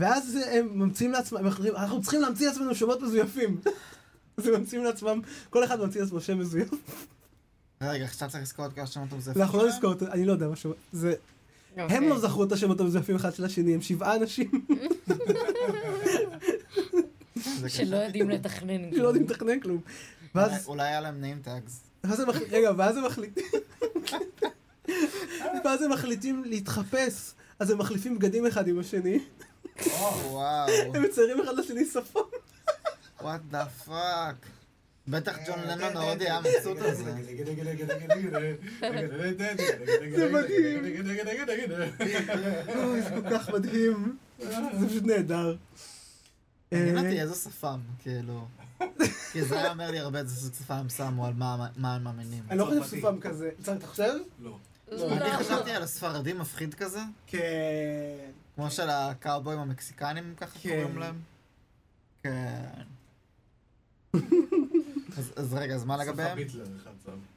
[0.00, 1.38] ואז הם ממציאים לעצמם,
[1.76, 3.60] אנחנו צריכים להמציא לעצמנו שמות מזויפים.
[4.36, 5.20] אז הם ממציאים לעצמם,
[5.50, 6.68] כל אחד ממציא לעצמו שם מזויף.
[7.82, 10.56] רגע, עכשיו צריך לזכור את כל השמות המזייפים אנחנו לא נזכור, אני לא יודע מה
[10.56, 11.14] שם, זה,
[11.76, 12.08] הם.
[12.08, 14.50] לא זכרו את השמות המזויפים אחד של השני, הם שבעה אנשים
[17.68, 17.96] שלא.
[17.96, 18.94] יודעים לתכנן.
[18.94, 19.80] שלא יודעים לתכנן כלום.
[20.34, 22.08] ואז, אולי- היה להם name tags.
[22.50, 23.44] רגע, ואז הם מחליטים,
[25.64, 29.18] ואז הם מחליטים להתחפש, אז הם מחליפים בגדים אחד עם השני,
[29.86, 30.68] וואו.
[30.94, 32.32] הם מציירים אחד לשני שפמים.
[33.20, 34.46] What the fuck.
[35.08, 37.12] בטח ג'ון לנון מאוד היה מבסוט על זה.
[42.68, 45.56] אוי, זה כל כך מדהים, זה פשוט נהדר.
[46.72, 48.46] אה, אותי איזה שפם, כאילו.
[49.32, 52.44] כי זה היה אומר לי הרבה איזה שפם הם שמו על מה הם מאמינים.
[52.50, 52.98] אני לא חושב.
[52.98, 54.14] שפם כזה, צריך, אתה חושב?
[54.40, 54.56] לא.
[54.92, 58.30] אני חשבתי על הספרדים מפחיד כזה, כן.
[58.60, 60.68] כמו של הקאובויים המקסיקנים ככה כן.
[60.68, 61.14] קוראים להם.
[62.22, 62.82] כן.
[65.18, 66.38] אז- אז רגע, אז מה לגביהם?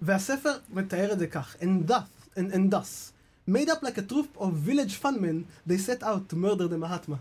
[0.02, 3.12] והספר מתאר את זה כך, and thus, and, and thus,
[3.50, 7.18] made up like a troop of village funmen, they set out to murder the Mahatma.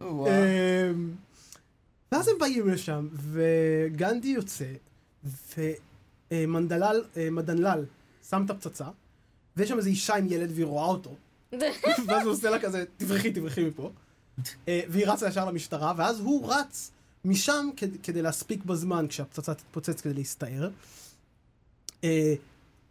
[0.00, 0.26] וואו.
[0.28, 1.14] אמ,
[2.12, 4.72] ואז הם באים לשם, וגנדי יוצא,
[6.32, 7.84] ומנדלל, אה, מדנלל
[8.28, 8.88] שם את הפצצה,
[9.58, 11.14] ויש שם איזו אישה עם ילד והיא רואה אותו,
[12.06, 13.90] ואז הוא עושה לה כזה, תברחי, תברחי מפה.
[14.68, 16.90] אה, והיא רצה ישר למשטרה, ואז הוא רץ
[17.24, 20.70] משם כדי, כדי להספיק בזמן כשהפצצה תתפוצץ כדי להסתער.
[22.04, 22.34] אה,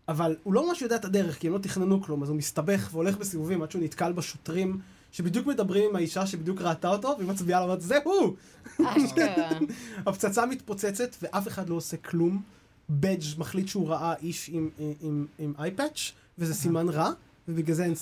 [0.07, 2.89] אבל הוא לא ממש יודע את הדרך, כי הם לא תכננו כלום, אז הוא מסתבך
[2.91, 4.79] והולך בסיבובים עד שהוא נתקל בשוטרים
[5.11, 8.35] שבדיוק מדברים עם האישה שבדיוק ראתה אותו, והיא מצביעה ואומרת, זה הוא!
[10.05, 12.41] הפצצה מתפוצצת ואף אחד לא עושה כלום.
[12.89, 17.11] בדג' מחליט שהוא ראה איש עם, עם, עם, עם אייפאץ', וזה סימן רע,
[17.47, 17.93] ובגלל זה אין,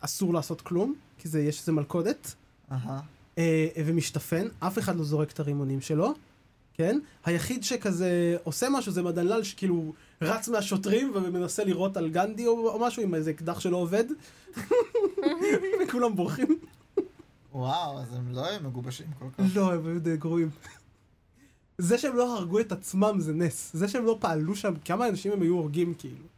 [0.00, 2.34] אסור לעשות כלום, כי זה, יש איזה מלכודת.
[3.38, 6.14] אה, ומשתפן, אף אחד לא זורק את הרימונים שלו,
[6.74, 6.98] כן?
[7.24, 9.92] היחיד שכזה עושה משהו זה מדנלל שכאילו
[10.22, 14.04] רץ מהשוטרים ומנסה לירות על גנדי או, או משהו עם איזה אקדח שלא עובד,
[15.84, 16.58] וכולם בורחים.
[17.52, 19.44] וואו, אז הם לא היו מגובשים כל כך.
[19.54, 20.50] לא, הם היו די גרועים.
[21.78, 23.70] זה שהם לא הרגו את עצמם זה נס.
[23.74, 26.33] זה שהם לא פעלו שם, כמה אנשים הם היו הורגים כאילו.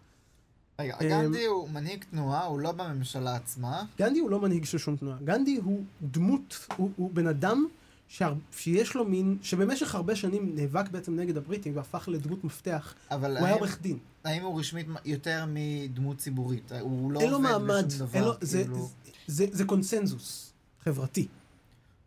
[0.78, 3.82] רגע, אמ, גנדי הוא מנהיג תנועה, הוא לא בממשלה עצמה.
[3.98, 5.18] גנדי הוא לא מנהיג של שום תנועה.
[5.24, 7.66] גנדי הוא דמות, הוא, הוא בן אדם
[8.08, 12.94] שהר, שיש לו מין, שבמשך הרבה שנים נאבק בעצם נגד הבריטים והפך לדמות מפתח.
[13.10, 13.98] אבל הוא היה האם- עורך דין.
[14.24, 16.72] האם הוא רשמית יותר מדמות ציבורית?
[16.80, 18.88] הוא לא אין לו עובד מעמד, בשום אין לו, דבר, זה, כאילו...
[19.26, 20.52] זה, זה קונסנזוס
[20.84, 21.26] חברתי.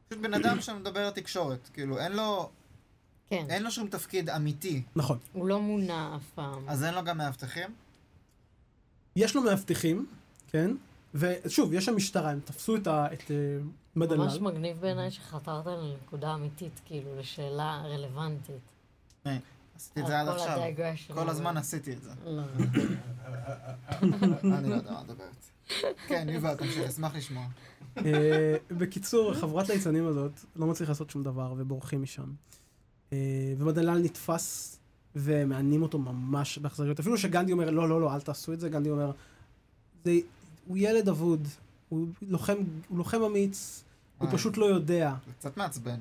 [0.10, 2.50] פשוט בן אדם שמדבר לתקשורת, כאילו, אין לו,
[3.30, 3.46] כן.
[3.50, 5.18] אין לו שום תפקיד אמיתי, נכון.
[5.34, 6.70] הוא לא מונה אף פעם.
[6.70, 7.70] אז אין לו גם מאבטחים?
[9.16, 10.06] יש לו מאבטחים,
[10.48, 10.72] כן?
[11.14, 13.32] ושוב, יש שם משטרה, הם תפסו את, ה, את uh,
[13.96, 14.18] מדנל.
[14.18, 18.56] ממש מגניב בעיניי שחתרת לנקודה אמיתית, כאילו, לשאלה רלוונטית.
[19.76, 20.60] עשיתי את זה עד עכשיו.
[21.14, 21.30] כל.
[21.30, 22.12] הזמן עשיתי את זה.
[22.26, 22.42] לא.
[24.58, 25.50] אני לא יודע מה לדברת.
[26.08, 27.46] כן, יובל, תמשיך, אשמח לשמוע.
[27.98, 32.32] אה, בקיצור, חברת ליצנים הזאת לא מצליחה לעשות שום דבר ובורחים משם.
[33.14, 33.18] אה,
[33.58, 34.79] ומדנלל נתפס
[35.16, 37.00] ומענים אותו ממש באכזריות.
[37.00, 39.12] אפילו שגנדי אומר, לא, לא, לא, אל תעשו את זה, גנדי אומר,
[40.06, 40.12] זה,
[40.68, 41.48] הוא ילד אבוד,
[41.90, 42.54] הוא לוחם,
[42.90, 43.84] הוא לוחם אמיץ,
[44.18, 44.30] הוא.
[44.32, 45.16] פשוט לא יודע.
[45.28, 46.00] זה קצת מעצבן.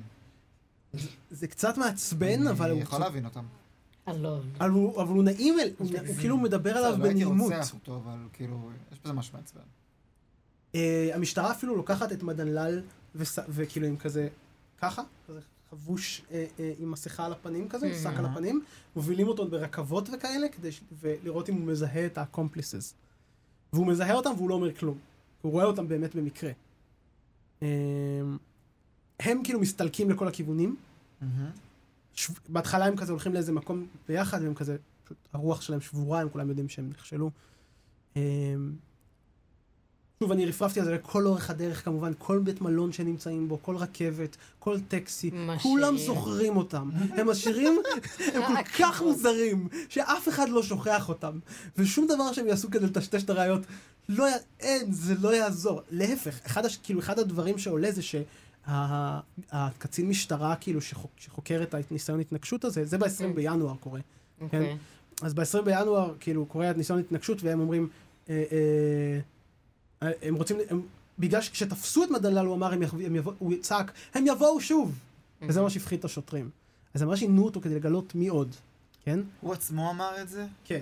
[1.31, 3.43] זה קצת מעצבן, אבל הוא אני יכול קצת- להבין אותם.
[4.07, 4.41] אלון.
[4.59, 7.23] אבל הוא אבל הוא נעים, אל- הוא הוא כאילו מדבר עליו בסדר, לא הייתי.
[7.57, 9.61] רוצח אותו, אבל כאילו, יש בזה משהו מעצבן.
[10.75, 12.81] אה, המשטרה אפילו לוקחת את מדנלל
[13.15, 14.27] וס- וכאילו עם כזה,
[14.81, 15.39] ככה, כזה
[15.71, 18.03] חבוש אה, אה, עם מסכה על הפנים כזה, Mhm.
[18.03, 18.63] שק על הפנים,
[18.95, 22.93] מובילים אותו ברכבות וכאלה, כדי ש- ולראות אם הוא מזהה את ה-accomplices.
[23.73, 24.97] והוא מזהה אותם והוא לא אומר כלום.
[25.41, 26.51] הוא רואה אותם באמת במקרה.
[27.61, 27.67] אה,
[29.19, 30.75] הם כאילו מסתלקים לכל הכיוונים.
[32.13, 32.33] שב...
[32.49, 36.49] בהתחלה הם כזה הולכים לאיזה מקום ביחד, והם כזה, פשוט הרוח שלהם שבורה, הם כולם
[36.49, 37.31] יודעים שהם נכשלו.
[38.15, 38.21] אמ,
[40.23, 43.75] שוב, אני רפרפתי על זה לכל אורך הדרך, כמובן, כל בית מלון שנמצאים בו, כל
[43.75, 45.31] רכבת, כל טקסי.
[45.61, 46.89] כולם זוכרים אותם.
[47.11, 47.79] הם עשירים,
[48.33, 51.39] הם כל כך מוזרים, שאף אחד לא שוכח אותם.
[51.77, 53.61] ושום דבר שהם יעשו כדי לטשטש את הראיות,
[54.09, 55.81] לא, י- אין, זה לא יעזור.
[55.91, 56.77] להפך, אחד, הש...
[56.83, 58.01] כאילו, אחד הדברים שעולה זה
[58.67, 61.11] שהקצין משטרה, כאילו, שחוק...
[61.17, 63.35] שחוקר את הניסיון התנגשות הזה, זה ב-20 כן.
[63.35, 63.99] בינואר קורה.
[64.41, 64.77] אוקיי.
[65.21, 67.89] אז ב-20 בינואר, כאילו, קורה ניסיון התנגשות, והם אומרים,
[68.29, 69.19] אה, אה,
[70.01, 70.81] הם רוצים, הם,
[71.19, 74.99] בגלל שכשתפסו את מדלל, הוא אמר, הם יבוא, הם יבוא, הוא צעק, הם יבואו שוב!
[75.41, 76.49] וזה מה שהפחיד את השוטרים.
[76.93, 78.55] אז הם ממש עינו אותו כדי לגלות מי עוד,
[79.03, 79.19] כן?
[79.41, 80.47] הוא עצמו אמר את זה?
[80.65, 80.81] כן.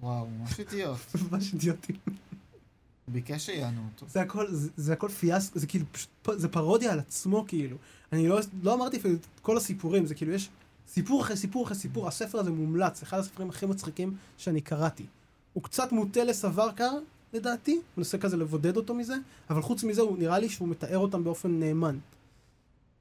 [0.00, 0.98] וואו, ממש אידיוט.
[1.30, 1.96] ממש אידיוטים.
[2.06, 4.06] הוא ביקש שיענו אותו.
[4.08, 7.76] זה הכל, זה, זה הכל פיאסקו, זה כאילו, פשוט, זה פרודיה על עצמו, כאילו.
[8.12, 10.48] אני לא, לא אמרתי אפילו את כל הסיפורים, זה כאילו, יש
[10.88, 15.06] סיפור אחרי סיפור אחרי סיפור, הספר הזה מומלץ, אחד הספרים הכי מצחיקים שאני קראתי.
[15.52, 16.92] הוא קצת מוטה לסווארקר,
[17.32, 19.14] לדעתי, מנסה כזה לבודד אותו מזה,
[19.50, 21.98] אבל חוץ מזה, הוא נראה לי שהוא מתאר אותם באופן נאמן.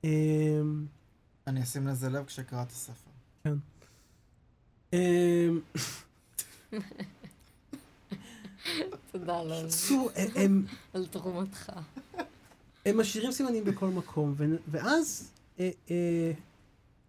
[0.03, 0.85] אמ,
[1.47, 3.09] אני אשים לזה לב כשאקרא את הספר.
[4.93, 5.59] אמ,
[9.11, 9.41] תודה
[10.35, 11.71] הם, על תרומתך.
[12.85, 14.35] הם משאירים סימנים בכל מקום,
[14.71, 16.31] ואז אה, אה,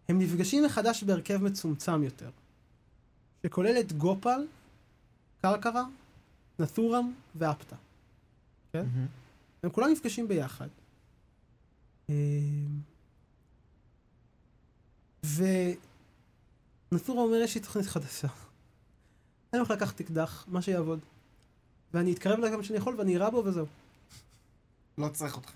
[0.08, 2.30] הם נפגשים מחדש בהרכב מצומצם יותר,
[3.42, 4.46] שכולל את גופל,
[5.42, 5.84] קרקרה,
[6.58, 7.76] נתורם ואפטה.
[8.72, 8.86] כן?
[8.86, 9.06] מהמם.
[9.62, 10.68] הם כולם נפגשים ביחד.
[12.10, 12.14] אה,
[16.92, 18.28] ונתורם אומר, יש לי תוכנית חדשה.
[19.52, 20.98] אני הולך לקחת אקדח, מה שיעבוד.
[21.94, 23.66] ואני אתקרב אליו כמה שאני יכול ואני אירה בו וזהו.
[24.98, 25.52] לא צריך אותך.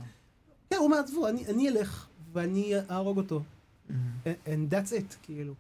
[0.71, 3.43] כן, הוא אומר, עזבו, אני, אני אלך, ואני אהרוג אותו.
[3.89, 4.11] מהמם.
[4.25, 5.55] And that's it, כאילו.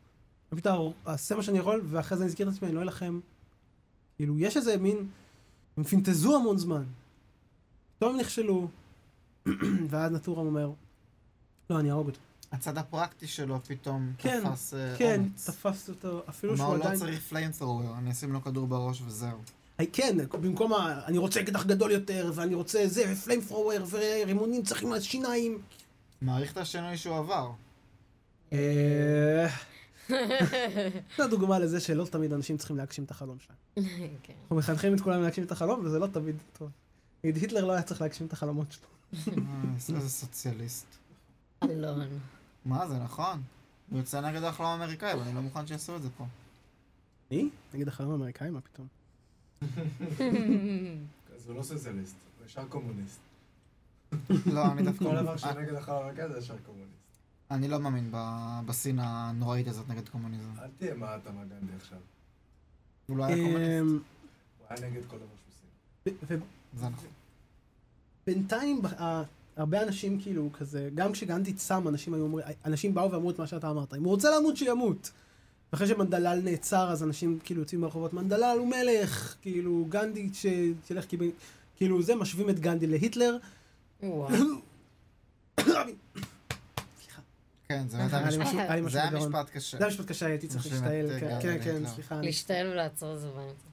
[0.52, 0.72] אני פשוט
[1.06, 3.20] אעשה מה שאני יכול, ואחרי זה אני אזכיר את עצמי, אני לא אלחם.
[4.16, 5.08] כאילו, יש איזה מין...
[5.76, 6.84] הם פינטזו המון זמן.
[7.96, 8.68] פתאום הם נכשלו,
[9.90, 10.70] ואז נטורם אומר,
[11.70, 12.18] לא, אני אהרוג אותו.
[12.52, 15.50] הצד הפרקטי שלו פתאום כן, תפס אה, כן, אומץ.
[15.50, 16.98] תפסת אותו, אפילו מה, שהוא הוא לא עדיין...
[16.98, 19.38] צריך פליימת'רוור, אני אשים לו כדור בראש וזהו.
[19.78, 21.00] היי, כן, במקום ה...
[21.06, 25.58] אני רוצה אקדח גדול יותר, ואני רוצה זה, ופליים פרוור, ורימונים צריכים על שיניים.
[26.22, 27.50] מעריך את השינוי שהוא עבר.
[31.18, 33.58] זו דוגמה לזה שלא תמיד אנשים צריכים להגשים את החלום שלהם.
[34.22, 34.32] כן.
[34.42, 36.70] אנחנו מחנכים את כולם להגשים את החלום, וזה לא תמיד טוב.
[37.24, 38.86] נגיד, היטלר לא היה צריך להגשים את החלומות שלו.
[39.14, 40.86] אה, איזה סוציאליסט.
[41.62, 42.00] אלון.
[42.64, 43.42] מה זה, נכון?
[43.90, 46.24] הוא יוצא נגד החלום האמריקאי, אבל אני לא מוכן שיעשו את זה פה.
[47.30, 47.48] מי?
[47.74, 48.86] נגיד החלום האמריקאי, מה פתאום?
[51.36, 53.20] אז הוא לא סוציאליסט, הוא ישר קומוניסט.
[54.46, 55.04] לא, אני דווקא...
[55.04, 57.01] כל דבר שנגד החלום האמריקאי זה ישר קומוניסט.
[57.52, 60.50] אני לא מאמין ב- בסין הנוראית הזאת נגד קומוניזם.
[60.62, 61.98] אל תהיה מהטמה גנדי עכשיו.
[63.06, 63.70] הוא לא היה קומוניסט.
[63.80, 63.98] אמ,
[64.58, 65.26] הוא היה נגד כל דבר
[66.06, 66.38] שהוא
[66.74, 67.06] זה נכון.
[68.26, 69.22] ובינתיים, ב- ה-
[69.56, 73.46] הרבה אנשים כאילו כזה, גם כשגנדי צם, אנשים היו אומרים, אנשים באו ואמרו את מה
[73.46, 73.94] שאתה אמרת.
[73.94, 75.10] אם הוא רוצה למות, שימות.
[75.72, 80.46] ואחרי שמנדלל נעצר, אז אנשים כאילו יוצאים ברחובות, מנדלל הוא מלך, כאילו, גנדי ש-
[80.86, 81.24] שילך, כאילו,
[81.76, 83.36] כאילו זה, משווים את גנדי להיטלר.
[87.72, 89.10] כן, זה היה היה לי משפט- לי משהו זה היה.
[89.10, 89.78] משפט קשה.
[90.08, 91.88] קשה, הייתי צריך להשתעל, כן, אה, כן, להיטלר.
[91.88, 92.20] סליחה.
[92.20, 93.66] להשתעל ולעצור זה באמצע.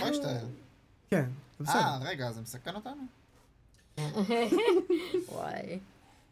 [0.00, 0.46] לא השתעל.
[1.10, 1.24] כן,
[1.58, 1.78] זה בסדר.
[1.78, 3.02] אה, רגע, זה מסכן אותנו?
[5.28, 5.78] וואי.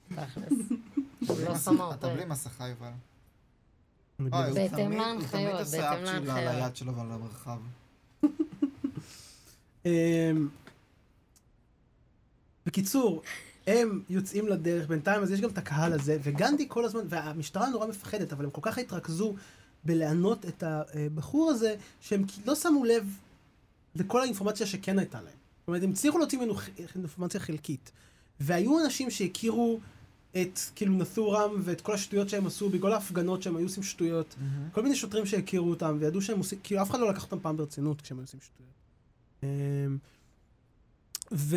[0.09, 0.53] תכלס.
[1.69, 2.09] לא אתה.
[2.15, 2.91] בלי מסכה, יובל.
[4.55, 6.55] בהתאם להנחיות, תמיד עושה בהתאם להנחיות.
[6.55, 7.59] היד שלו ועל המרחב.
[9.87, 10.49] אמ,
[12.67, 13.23] בקיצור,
[13.67, 17.87] הם יוצאים לדרך בינתיים, אז יש גם את הקהל הזה, וגנדי כל הזמן, והמשטרה נורא
[17.87, 19.35] מפחדת, אבל הם כל כך התרכזו
[19.85, 23.17] בלענות את הבחור הזה, שהם לא שמו לב
[23.95, 25.35] לכל האינפורמציה שכן הייתה להם.
[25.61, 26.55] זאת אומרת, הם הצליחו להוציא ממנו
[26.95, 27.93] אינפורמציה חלקית.
[28.41, 29.81] והיו אנשים שהכירו
[30.33, 34.35] את כאילו נת'ורם ואת כל השטויות שהם עשו, בכל ההפגנות שהם היו עושים שטויות.
[34.73, 37.57] כל מיני שוטרים שהכירו אותם, וידעו שהם עושים, כאילו אף אחד לא לקח אותם פעם
[37.57, 38.73] ברצינות כשהם היו עושים שטויות.
[39.43, 39.99] אמ,
[41.33, 41.57] ו...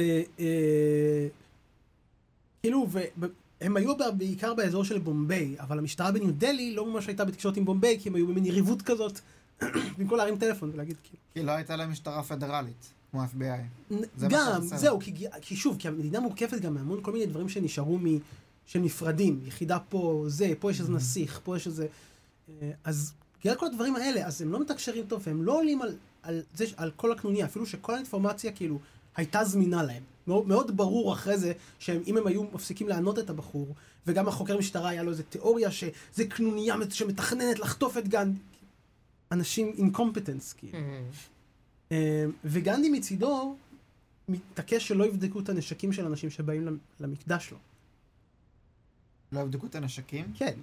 [2.61, 7.57] כאילו, והם היו בעיקר באזור של בומביי, אבל המשטרה בניו דלי לא ממש הייתה בתקשורת
[7.57, 9.19] עם בומביי, כי הם היו במין יריבות כזאת,
[9.97, 11.23] במקום להרים טלפון ולהגיד כאילו.
[11.33, 13.93] כי לא הייתה להם משטרה פדרלית, כמו ה-FBI.
[14.17, 14.61] זה מה גם.
[14.61, 18.05] זהו, כי, כי שוב, כי המדינה מורכבת גם מהמון כל מיני דברים שנשארו מ...
[18.65, 21.87] שנפרדים, יחידה פה, זה, פה יש איזה נסיך, פה יש איזה...
[22.61, 25.95] אה, אז בגלל כל הדברים האלה, אז הם לא מתקשרים טוב, והם לא עולים על,
[26.23, 28.79] על זה, על כל הקנוניה, אפילו שכל האינפורמציה כאילו
[29.15, 30.03] הייתה זמינה להם.
[30.29, 33.75] מאוד, מאוד ברור אחרי זה, שאם הם היו מפסיקים לענות את הבחור,
[34.07, 38.39] וגם החוקר משטרה היה לו איזה תיאוריה שזה קנוניה שמתכננת לחטוף את גנדי.
[39.31, 40.73] אנשים אינקומפטנס, כאילו.
[40.79, 41.15] Mhm.
[41.91, 43.55] אה, וגנדי מצידו
[44.29, 47.57] מתעקש שלא יבדקו את הנשקים של אנשים שבאים למ- למקדש לו.
[49.31, 50.25] לא יבדקו את הנשקים?
[50.37, 50.53] כן.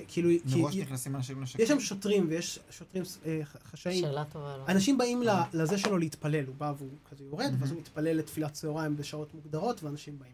[0.00, 1.62] שכאילו, כי מראש נכנסים אנשים לנשקים?
[1.64, 4.04] יש שם שוטרים ויש שוטרים אה, חשאיים.
[4.04, 4.56] שאלה טובה.
[4.56, 4.64] לא?
[4.68, 7.52] אנשים באים ל- לזה שלו להתפלל, הוא בא והוא כזה יורד.
[7.60, 10.32] ואז הוא מתפלל לתפילת צהריים בשעות מוגדרות, ואנשים באים.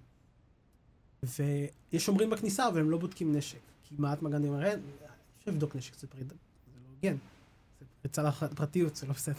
[1.23, 3.59] ויש שומרים בכניסה, אבל הם לא בודקים נשק.
[3.85, 5.07] כי מהטמה גנדי אומר, "אין, אי
[5.39, 7.17] אפשר לבדוק נשק, זה פרידה, זה לא הוגן.
[7.81, 9.35] זה פריצה לפרטיות, זה לא בסדר.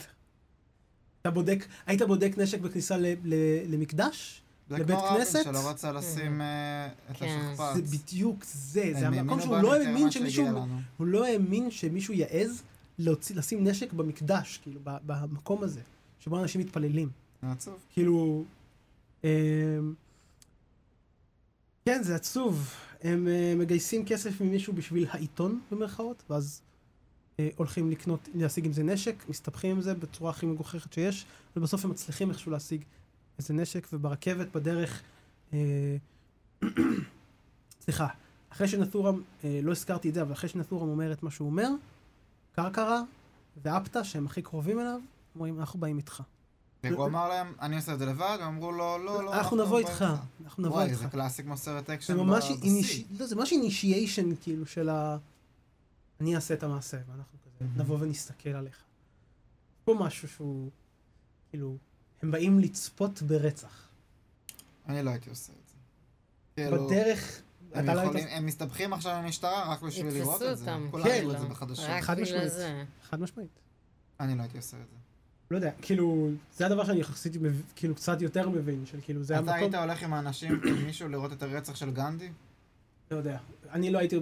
[1.22, 4.42] אתה בודק, היית בודק נשק בכניסה ל- ל- למקדש?
[4.70, 5.44] זה לבית כמו רבין כנסת?
[5.44, 7.26] שלא רצה לשים אה, את כן.
[7.26, 7.76] השכפ"ץ.
[7.76, 10.48] זה בדיוק זה, זה המקום שהוא לא האמין שמישהו.
[10.98, 12.64] הוא לא האמין שמישהו יעז
[13.00, 15.82] לשים נשק במקדש, כאילו, ב- במקום הזה,
[16.20, 17.10] שבו אנשים מתפללים.
[17.42, 17.78] זה עצוב.
[17.94, 18.44] כאילו,
[19.24, 19.30] אמ,
[21.86, 22.74] כן, זה עצוב.
[23.04, 26.62] הם אה, מגייסים כסף ממישהו בשביל העיתון, במרכאות, ואז
[27.40, 31.86] אה, הולכים לקנות, להשיג עם זה נשק, מסתבכים עם זה בצורה הכי מגוחכת שיש, ובסוף
[31.86, 32.84] הם מצליחים איכשהו להשיג
[33.40, 35.02] איזה נשק, וברכבת בדרך,
[35.54, 35.98] אה,
[37.82, 38.08] סליחה,
[38.50, 41.70] אחרי שנתורם, אה, לא הזכרתי את זה, אבל אחרי שנתורם אומר את מה שהוא אומר,
[42.56, 43.02] קרקרה
[43.64, 45.00] ואפטה, שהם הכי קרובים אליו,
[45.36, 46.24] אומרים, אנחנו באים איתך.
[46.84, 49.80] והוא אמר להם, אני עושה את זה לבד, הם אמרו לו, לא, לא, אנחנו נבוא
[49.80, 50.06] איתך,
[50.44, 51.00] אנחנו נבוא וואי, איתך.
[51.00, 52.14] זה קלאסי כמו סרט אקשן.
[52.80, 53.04] בשיא.
[53.20, 55.18] לא, זה ממש אינישיישן כאילו של ה...
[56.22, 57.66] אני אעשה את המעשה, ואנחנו כזה.
[57.84, 58.84] נבוא ונסתכל עליך.
[59.84, 60.70] פה משהו שהוא,
[61.50, 61.78] כאילו,
[62.22, 63.88] הם באים לצפות ברצח.
[64.88, 65.74] אני לא הייתי עושה את זה.
[66.56, 67.42] כאילו, בדרך,
[67.74, 68.38] הם אתה לא יכולים- היית...
[68.38, 70.74] הם מסתבכים עכשיו עם המשטרה רק בשביל לראות יתפסו את זה.
[70.74, 70.88] אותם.
[70.92, 71.10] כולם כן.
[71.22, 71.50] יראו את זה לא.
[71.50, 71.86] בחדשות.
[72.02, 72.52] חד משמעית.
[73.10, 73.50] חד משמעית.
[74.20, 74.96] אני לא הייתי עושה את זה.
[75.52, 77.34] לא יודע, כאילו, זה הדבר שאני יחסית,
[77.76, 79.56] כאילו, קצת יותר מבין, של כאילו, זה אתה המקום...
[79.58, 82.30] היית הולך עם האנשים, עם מישהו לראות את הרצח של גנדי?
[83.12, 83.38] לא יודע.
[83.72, 84.20] אני לא הייתי...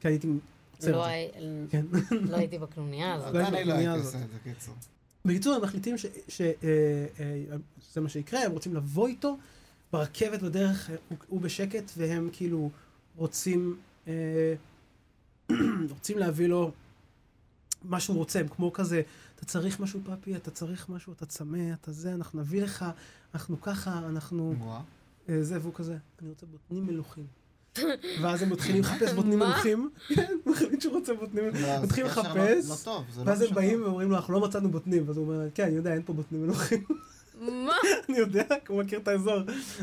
[0.00, 0.26] כי הייתי
[0.86, 1.06] לא
[1.70, 1.86] כן.
[2.10, 3.34] לא הייתי בקנוניה הזאת.
[3.34, 3.98] לא אני לא הייתי.
[3.98, 4.74] עושה את זה, קיצור.
[5.24, 5.96] בקיצור, הם מחליטים
[6.28, 9.36] שזה מה שיקרה, הם רוצים לבוא איתו,
[9.92, 12.70] ברכבת בדרך, אה, הוא, הוא בשקט, והם כאילו
[13.16, 13.76] רוצים,
[14.08, 14.54] אה,
[15.94, 16.72] רוצים להביא לו
[17.84, 19.02] מה שהוא רוצה, הם כמו כזה,
[19.36, 22.84] אתה צריך משהו פאפי, אתה צריך משהו, אתה צמא, אתה זה, אנחנו נביא לך,
[23.34, 24.54] אנחנו ככה, אנחנו.
[25.28, 27.26] אה, זה, והוא כזה, אני רוצה בוטנים מלוכים.
[28.22, 29.46] ואז הם מתחילים לחפש בוטנים מה?
[29.48, 31.62] מלוכים, כן, הוא החליט שהוא רוצה בוטנים מלוכים.
[31.62, 33.82] לא, לחפש, לא- לא טוב, זה לא ואז הם באים.
[33.82, 36.42] ואומרים לו, אנחנו לא מצאנו בוטנים, ואז הוא אומר, כן, אני יודע, אין פה בוטנים
[36.42, 36.84] מלוכים.
[37.40, 37.72] מה?
[38.08, 39.38] אני יודע, הוא מכיר את האזור.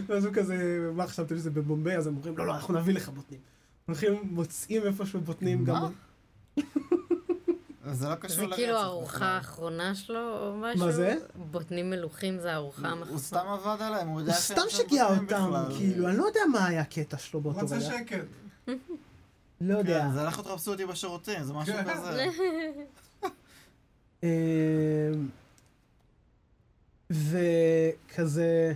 [0.08, 0.56] ואז הוא כזה,
[0.96, 1.98] מה חשבתם שזה בבומביי?
[1.98, 3.40] אז הם אומרים, לא, לא, אנחנו נביא לך בוטנים.
[3.86, 5.76] הולכים, מוצאים איפשהו בוטנים גם...
[5.82, 5.90] מה?
[7.94, 8.56] זה לא קשור זה לרצח.
[8.56, 8.86] כאילו בכלל.
[8.86, 10.86] הארוחה האחרונה שלו או משהו?
[10.86, 11.16] מה זה?
[11.36, 13.18] בוטנים מלוכים זה הארוחה הוא המחסה.
[13.18, 15.74] סתם עבד עליהם, הוא יודע הוא שהם סתם בוטנים אותם.
[15.78, 17.98] כאילו, אני לא יודע מה היה הקטע שלו הוא באותו רצה רגע.
[17.98, 18.26] שקט.
[19.62, 20.02] לא יודע.
[20.02, 21.94] כן, זה לכו תחפשו אותי בשירותים, זה משהו כן.
[21.94, 22.26] כזה.
[24.24, 25.30] אמ,
[27.10, 28.74] וכזה,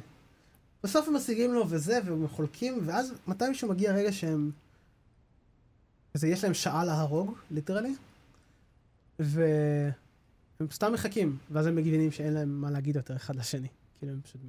[0.83, 4.51] בסוף הם משיגים לו וזה, והם חולקים, ואז מתישהו מגיע רגע שהם,
[6.13, 7.95] כזה יש להם שעה להרוג, literally,
[9.21, 13.67] והם סתם מחכים, ואז הם מבינים שאין להם מה להגיד יותר אחד לשני.
[13.99, 14.41] כאילו הם פשוט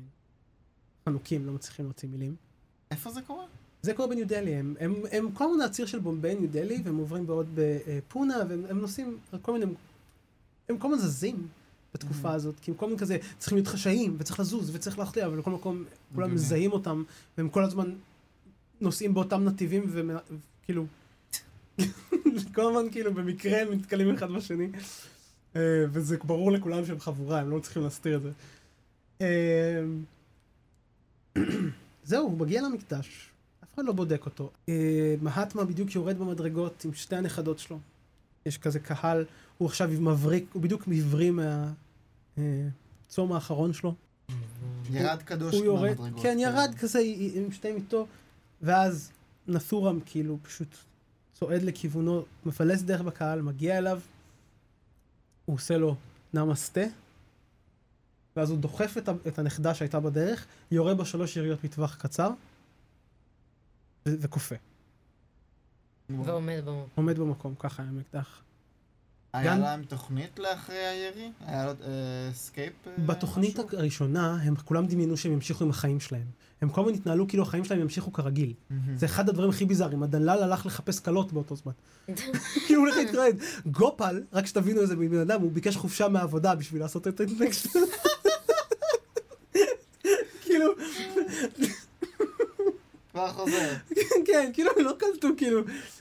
[1.08, 2.34] חנוקים, לא מצליחים להוציא מילים.
[2.90, 3.44] איפה זה קורה?
[3.82, 6.96] זה קורה בניו דלי, הם, הם, הם כל הזמן הציר של בומביי, ניו דלי, והם
[6.96, 9.64] עוברים בעוד בפונה, והם הם נוסעים על כל מיני,
[10.68, 11.48] הם כל הזמן זזים
[11.94, 12.34] בתקופה Mhm.
[12.34, 15.50] הזאת, כי הם כל הזמן כזה צריכים להיות חשאיים, וצריך לזוז, וצריך להחליט, אבל בכל
[15.50, 16.34] מקום כולם.
[16.34, 17.02] מזהים אותם,
[17.38, 17.94] והם כל הזמן
[18.80, 20.86] נוסעים באותם נתיבים, וכאילו,
[22.54, 24.68] כל הזמן כאילו במקרה הם נתקלים אחד בשני,
[25.56, 28.30] אה, וזה ברור לכולם שהם חבורה, הם לא צריכים להסתיר את זה.
[29.20, 29.82] אה,
[32.04, 33.30] זהו, הוא מגיע למקדש,
[33.64, 34.50] אף אחד לא בודק אותו.
[34.68, 37.78] אה, מהטמה בדיוק יורד במדרגות עם שתי הנכדות שלו.
[38.46, 39.24] יש כזה קהל,
[39.58, 41.32] הוא עכשיו מבריק, הוא בדיוק מבריא
[42.36, 43.94] מהצום האחרון שלו.
[44.90, 47.00] ירד קדוש במדרגות, כן, ירד כזה
[47.34, 48.06] עם שתי מיטו,
[48.62, 49.12] ואז
[49.48, 50.76] נסורם כאילו פשוט
[51.43, 54.01] צועד לכיוונו, מפלס דרך בקהל, מגיע אליו,
[55.45, 55.97] הוא עושה לו
[56.34, 56.80] נמסטה,
[58.36, 62.30] ואז הוא דוחף את, את הנכדה שהייתה בדרך, יורה בה שלוש יריות מטווח קצר,
[64.09, 64.54] ו- וקופא.
[66.11, 66.88] ועומד במקום.
[66.95, 68.43] עומד במקום, ככה עם אקדח.
[69.32, 71.30] היה גם- להם תוכנית לאחרי הירי?
[71.46, 71.72] היה לו
[72.34, 72.72] escape?
[73.06, 76.26] בתוכנית הראשונה, הם כולם דמיינו שהם ימשיכו עם החיים שלהם.
[76.62, 78.52] הם כל הזמן התנהלו כאילו החיים שלהם ימשיכו כרגיל.
[78.96, 81.72] זה אחד הדברים הכי ביזאריים, מדנלל הלך לחפש כלות באותו זמן.
[82.66, 83.36] כאילו הוא הולך להתראיין.
[83.66, 87.80] גופל, רק שתבינו איזה בן אדם, הוא ביקש חופשה מהעבודה בשביל לעשות את האינטנקט שלו.
[90.42, 90.72] כאילו,
[93.12, 93.72] כבר חוזר.
[94.26, 95.60] כן, כאילו הם לא קלטו, כאילו,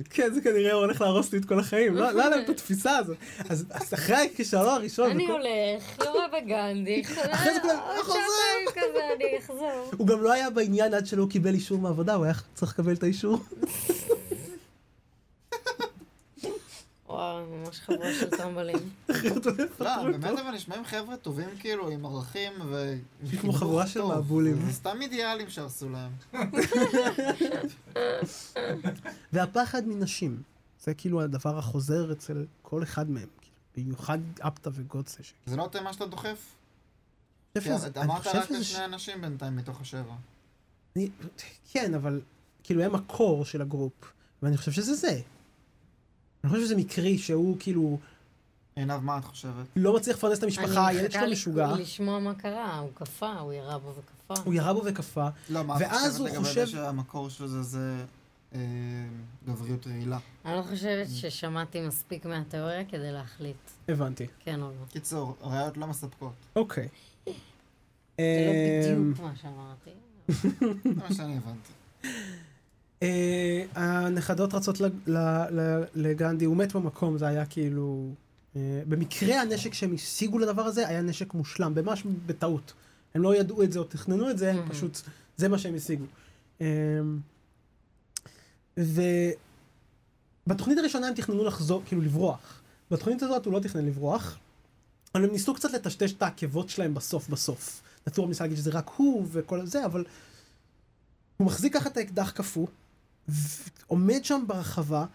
[0.10, 1.96] כן, זה כנראה הולך להרוס לי את כל החיים.
[1.96, 3.18] לא לא היה להם את התפיסה הזאת.
[3.50, 7.02] אז אז אחרי הכישלון הראשון, אני הולך, יורה בגנדי,
[7.34, 8.20] אחרי זה כולם, עוד חוזר.
[8.20, 9.92] שעתיים כזה, אני אחזור.
[9.98, 13.04] הוא גם לא היה בעניין עד שלא קיבל אישור מהעבודה, הוא היה צריך לקבל את
[13.04, 13.40] האישור.
[17.22, 18.50] וואו, ממש חבורה של הוא
[19.80, 20.26] לא, באמת.
[20.26, 22.98] אבל נשמעים חבר'ה טובים כאילו, עם ערכים ו...
[23.42, 24.18] כמו חבורה של טוב.
[24.18, 24.66] מבולים.
[24.66, 26.12] זה סתם אידיאלים שהרסו להם.
[29.34, 30.42] והפחד מנשים.
[30.84, 33.28] זה כאילו הדבר החוזר אצל כל אחד מהם.
[33.42, 35.24] כאילו, במיוחד אפטה וגודסה.
[35.46, 36.56] זה לא תמה שאתה דוחף?
[38.04, 40.16] אמרת רק לשני אנשים בינתיים מתוך השבע.
[41.72, 42.22] כן, אבל
[42.64, 45.22] כאילו הם הקור של הגרופ, ואני חושב שזה זה.
[46.44, 48.00] אני חושב שזה מקרי שהוא כאילו
[48.76, 49.66] עינב, מה את חושבת?
[49.76, 53.26] לא מצליח לפרנס את המשפחה, אני הילד מחכה שלו משוגע, לשמוע מה קרה, הוא קפא,
[53.40, 54.42] הוא ירה בו וקפא.
[54.46, 58.06] הוא ירה בו וקפא, לא, מה את חושבת לגבי חושב- זה שהמקור של זה זה
[58.56, 58.60] אה,
[59.48, 60.18] גבריות רעילה?
[60.46, 63.56] אני לא חושבת ששמעתי מספיק מהתיאוריה כדי להחליט
[63.90, 64.28] הבנתי.
[64.46, 64.86] כן או לא.
[64.92, 66.34] קיצור, ראיות לא מספקות.
[66.56, 66.88] אוקיי.
[67.26, 67.32] זה
[68.20, 68.54] אמ, לא
[69.04, 69.92] בדיוק מה שאמרתי.
[70.84, 71.72] זה מה שאני הבנתי.
[73.04, 74.82] אה, הנכדות רצות
[75.96, 78.10] לגנדי, הוא מת במקום, זה היה כאילו...
[78.56, 82.74] אה, במקרה הנשק שהם השיגו לדבר הזה היה נשק מושלם, ממש בטעות.
[83.16, 84.70] הם לא ידעו את זה או תכננו את זה, Mhm.
[84.70, 84.98] פשוט,
[85.38, 86.06] זה מה שהם השיגו.
[86.62, 86.68] אה,
[90.48, 92.62] ובתוכנית הראשונה הם תכננו לחזור, כאילו לברוח.
[92.92, 94.38] בתוכנית הזאת הוא לא תכנן לברוח,
[95.16, 97.82] אבל הם ניסו קצת לטשטש את העקבות שלהם בסוף בסוף.
[98.08, 100.04] נטור ניסה להגיד שזה רק הוא וכל זה, אבל
[101.38, 102.68] הוא מחזיק ככה את האקדח קפוא,
[103.28, 105.06] ועומד שם ברחבה,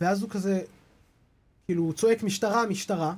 [0.00, 0.62] ואז הוא כזה,
[1.66, 3.14] כאילו, הוא צועק משטרה, משטרה,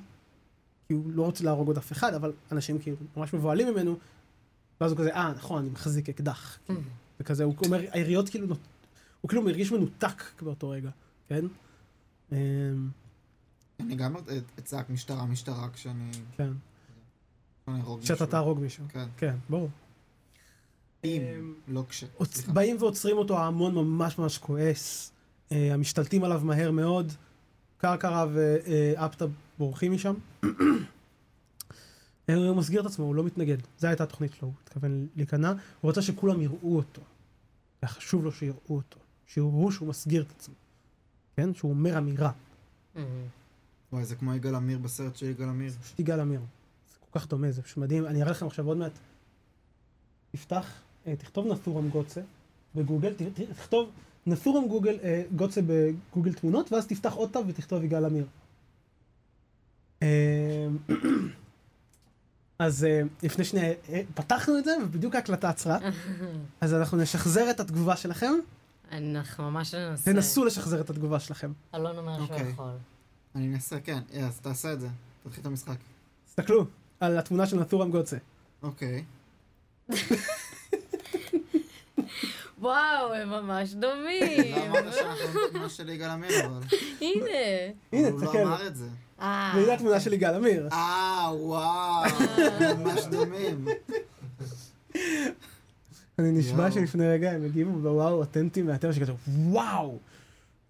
[0.89, 3.99] כי הוא לא רוצה להרוג עוד אף אחד, אבל אנשים כאילו ממש מבוהלים ממנו,
[4.81, 6.59] ואז הוא כזה, אה, נכון, אני מחזיק אקדח.
[6.69, 6.73] Mm.
[7.21, 8.57] וכזה, הוא אומר, היריות כאילו,
[9.21, 10.91] הוא כאילו מרגיש מנותק באותו רגע,
[11.29, 11.45] כן?
[12.33, 12.37] אמ,
[13.81, 14.15] אני גם
[14.59, 16.53] אצעק משטרה, משטרה כשאני כן.
[18.01, 18.27] כשאתה.
[18.27, 18.85] תהרוג מישהו.
[18.89, 19.09] כן.
[19.17, 19.69] כן, ברור.
[21.05, 22.05] אם, אמ, לא כש.
[22.53, 25.13] באים ועוצרים אותו, ההמון ממש ממש כועס.
[25.53, 27.13] אה, המשתלטים עליו מהר מאוד.
[27.79, 29.25] קרקרה ואפטה
[29.59, 30.15] בורחים משם.
[32.29, 33.57] אה, הוא מסגיר את עצמו, הוא לא מתנגד.
[33.79, 35.53] זו הייתה התוכנית שלו, הוא התכוון להיכנע.
[35.81, 37.03] הוא רצה שכולם יראו אותו.
[37.83, 38.99] היה חשוב לו שיראו אותו.
[39.27, 40.55] שיראו שהוא מסגיר את עצמו.
[41.37, 41.55] כן?
[41.55, 42.31] שהוא אומר אמירה.
[43.93, 45.73] וואי, זה כמו יגאל עמיר בסרט של יגאל עמיר.
[45.83, 46.41] פשוט יגאל עמיר.
[46.91, 48.07] זה כל כך דומה, זה פשוט מדהים.
[48.07, 48.93] אני אראה לכם עכשיו עוד מעט
[50.33, 52.21] תפתח, אה, תכתוב נתורם גוצה
[52.75, 53.15] בגוגל,
[53.57, 53.91] תכתוב
[54.27, 58.27] נתורם גוגל, אה, גוצה בגוגל תמונות, ואז תפתח עוד טאב ותכתוב יגאל עמיר.
[60.03, 60.67] אה,
[62.59, 65.79] אז אה, לפני שנייה אה, פתחנו את זה, ובדיוק ההקלטה עצרה,
[66.61, 68.33] אז אנחנו נשחזר את התגובה שלכם,
[68.93, 70.13] אנחנו ממש ננסה.
[70.13, 71.53] תנסו לשחזר את התגובה שלכם.
[71.75, 72.51] אלון אומר שהוא אוקיי.
[72.51, 72.71] יכול.
[73.35, 73.99] אני אנסה, כן.
[74.23, 74.89] אז תעשה את זה.
[75.25, 75.77] תתחיל את המשחק.
[76.27, 76.67] תסתכלו
[77.01, 78.17] על התמונה של נתורם גוצה.
[78.63, 79.05] אוקיי.
[82.63, 84.57] וואו, הם ממש דומים.
[84.57, 86.61] לא אמרת שאנחנו תמונה של יגאל עמיר, אבל...
[87.01, 87.31] הנה.
[87.93, 88.39] הנה, הוא לא תסתכל.
[88.39, 88.87] אמר את זה.
[89.21, 89.53] אה.
[89.57, 90.69] והנה התמונה של יגאל עמיר.
[90.73, 92.05] אה, וואו.
[92.79, 93.67] ממש דומים.
[96.19, 96.71] אני נשבע.
[96.71, 99.99] שלפני רגע הם הגיבו בוואו אותנטי מהטבע שכתוב וואו.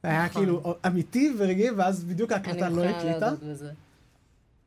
[0.03, 0.43] היה נכון.
[0.43, 3.18] כאילו אמיתי ורגעי ואז בדיוק ההקלטה לא הקליטה.
[3.18, 3.70] להודות בזה.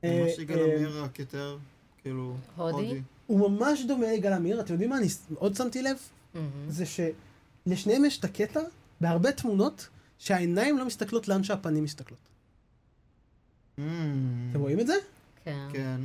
[0.03, 1.57] אה, ממש יגאל אה, עמיר רק יותר,
[2.01, 2.35] כאילו...
[2.55, 3.01] הודי?
[3.27, 5.97] הוא ממש דומה ליגאל עמיר, אתם יודעים מה אני עוד שמתי לב?
[6.35, 6.69] מהמם.
[6.69, 8.59] זה שלשניהם יש את הקטע
[9.01, 9.87] בהרבה תמונות
[10.19, 12.19] שהעיניים לא מסתכלות לאן שהפנים מסתכלות.
[13.79, 13.81] Mm,
[14.51, 14.93] אתם רואים את זה?
[15.43, 15.67] כן.
[15.73, 16.01] כן.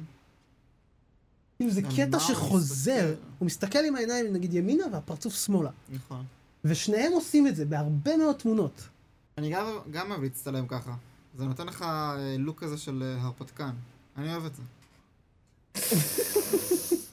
[1.59, 3.23] כאילו זה קטע שחוזר, מסתכל?
[3.39, 5.71] הוא מסתכל עם העיניים נגיד ימינה והפרצוף שמאלה.
[5.93, 6.25] נכון.
[6.65, 8.83] ושניהם עושים את זה בהרבה מאוד תמונות.
[9.39, 10.95] אני גם- גם אוהב להצטלם ככה.
[11.39, 13.71] זה נותן לך אה, לוק כזה של אה, הרפתקן.
[14.17, 14.63] אני אוהב את זה.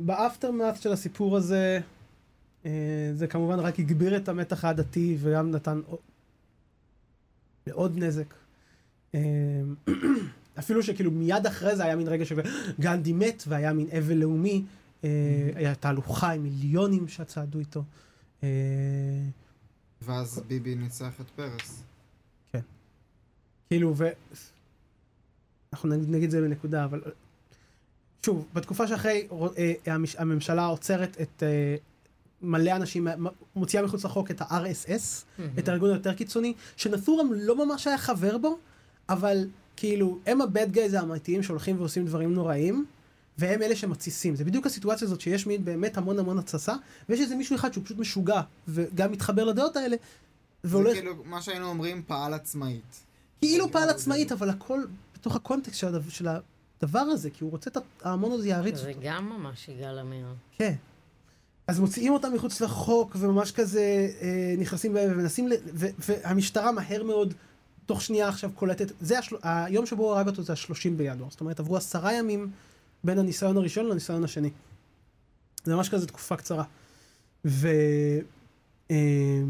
[0.00, 1.80] באפטרמאט של הסיפור הזה,
[2.66, 5.98] אה, זה כמובן רק הגביר את המתח העדתי וגם נתן עוד-
[7.66, 8.34] לעוד נזק.
[9.14, 9.20] אה,
[10.58, 14.64] אפילו שכאילו מיד אחרי זה היה מין רגע שגנדי מת והיה מין אבל לאומי,
[15.04, 17.84] אה, היה תהלוכה עם מיליונים שצעדו איתו.
[20.02, 21.82] ואז ביבי ניצח את פרס.
[23.70, 24.08] כאילו, ו...
[25.72, 27.00] אנחנו נגיד, נגיד זה בנקודה, אבל...
[28.26, 31.76] שוב, בתקופה שאחרי אה, המש- הממשלה עוצרת את אה,
[32.42, 33.08] מלא אנשים,
[33.56, 35.24] מוציאה מחוץ לחוק את ה-RSS,
[35.58, 38.58] את הארגון היותר קיצוני, שנתורם לא ממש היה חבר בו,
[39.08, 39.46] אבל
[39.76, 42.86] כאילו, הם ה-bad guys האמיתיים שהולכים ועושים דברים נוראים,
[43.38, 44.36] והם אלה שמתסיסים.
[44.36, 46.74] זה בדיוק הסיטואציה הזאת שיש מין באמת המון המון התססה,
[47.08, 49.96] ויש איזה מישהו אחד שהוא פשוט משוגע, וגם מתחבר לדעות האלה,
[50.62, 50.92] זה והולך...
[50.94, 53.00] כאילו, מה שהיינו אומרים, פעל עצמאית.
[53.40, 54.80] כאילו פעל עצמאית, אבל הכל
[55.14, 56.28] בתוך הקונטקסט של הדבר, של
[56.82, 59.00] הדבר הזה, כי הוא רוצה את ההמון הזה יעריץ זה אותו.
[59.02, 60.26] גם ממש יגאל עמיר.
[60.56, 60.74] כן.
[61.66, 65.52] אז מוציאים אותם מחוץ לחוק, וממש כזה אה, נכנסים בהם ומנסים, ל...
[65.74, 65.86] ו...
[65.98, 67.34] והמשטרה מהר מאוד,
[67.86, 69.36] תוך שנייה עכשיו קולטת, זה השל...
[69.42, 72.50] היום שבו הוא הרג אותו זה השלושים בינואר, זאת אומרת עברו עשרה ימים
[73.04, 74.50] בין הניסיון הראשון לניסיון השני.
[75.64, 76.64] זה ממש כזה תקופה קצרה.
[77.44, 77.68] ו...
[78.90, 79.42] אה,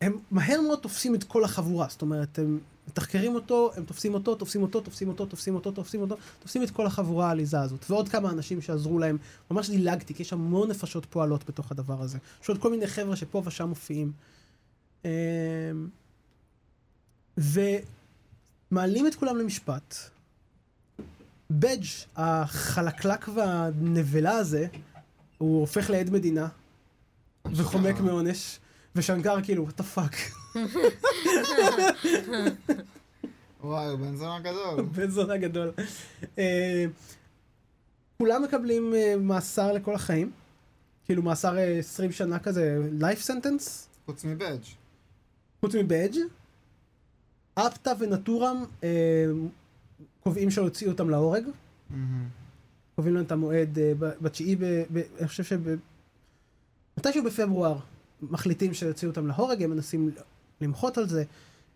[0.00, 2.58] הם מהר מאוד תופסים את כל החבורה, זאת אומרת, הם
[2.88, 6.70] מתחקרים אותו, הם תופסים אותו, תופסים אותו, תופסים אותו, תופסים אותו, תופסים אותו, תופסים את
[6.70, 9.18] כל החבורה העליזה הזאת, ועוד כמה אנשים שעזרו להם,
[9.50, 12.18] ממש דילגתי, כי יש המון נפשות פועלות בתוך הדבר הזה.
[12.42, 14.12] יש עוד כל מיני חבר'ה שפה ושם מופיעים.
[15.04, 15.10] אמ,
[17.38, 19.94] ומעלים את כולם למשפט.
[21.50, 21.84] בדג'
[22.16, 24.66] החלקלק והנבלה הזה,
[25.38, 26.48] הוא הופך לעד מדינה,
[27.52, 28.58] וחומק מעונש,
[28.96, 30.16] ושנקר כאילו, what the fuck.
[33.64, 34.82] וואי, הוא בן זונה גדול.
[34.96, 35.72] בן זונה גדול.
[36.38, 36.84] אה,
[38.18, 40.32] כולם מקבלים אה, מאסר לכל החיים.
[41.04, 43.68] כאילו מאסר אה, 20 שנה כזה, life sentence,
[44.06, 44.58] חוץ מבדג'.
[45.60, 46.18] חוץ מבדג'.
[47.54, 49.26] אפטה ונטורם אה,
[50.20, 51.44] קובעים שהוציאו אותם להורג.
[52.96, 54.56] קובעים להם את המועד אה, בתשיעי,
[55.18, 55.60] אני חושב שב...
[56.98, 57.78] מתישהו בפברואר
[58.30, 60.10] מחליטים שיוציאו אותם להורג, הם מנסים
[60.60, 61.24] למחות על זה.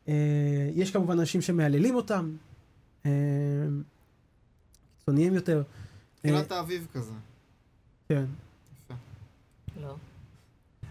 [0.08, 2.30] אה, יש כמובן אנשים שמהללים אותם,
[3.06, 3.10] אה,
[4.98, 5.58] קיצוניים יותר.
[5.58, 5.62] אה,
[6.20, 7.12] תחילת האביב כזה.
[8.08, 8.24] כן.
[9.82, 9.94] לא.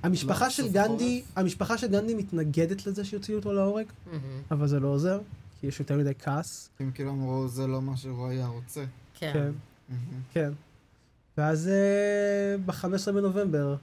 [0.04, 1.24] המשפחה לא, של גנדי?
[1.36, 3.86] המשפחה של גנדי מתנגדת לזה שיוציאו אותו להורג.
[4.52, 5.20] אבל זה לא עוזר,
[5.60, 6.70] כי יש יותר מדי כעס.
[6.80, 8.86] הם כאילו אמרו, זה לא מה שהוא היה רוצה.
[9.14, 9.34] כן.
[9.34, 9.52] כן.
[10.34, 10.52] כן.
[11.38, 11.70] ואז
[12.66, 13.76] ב-15 בנובמבר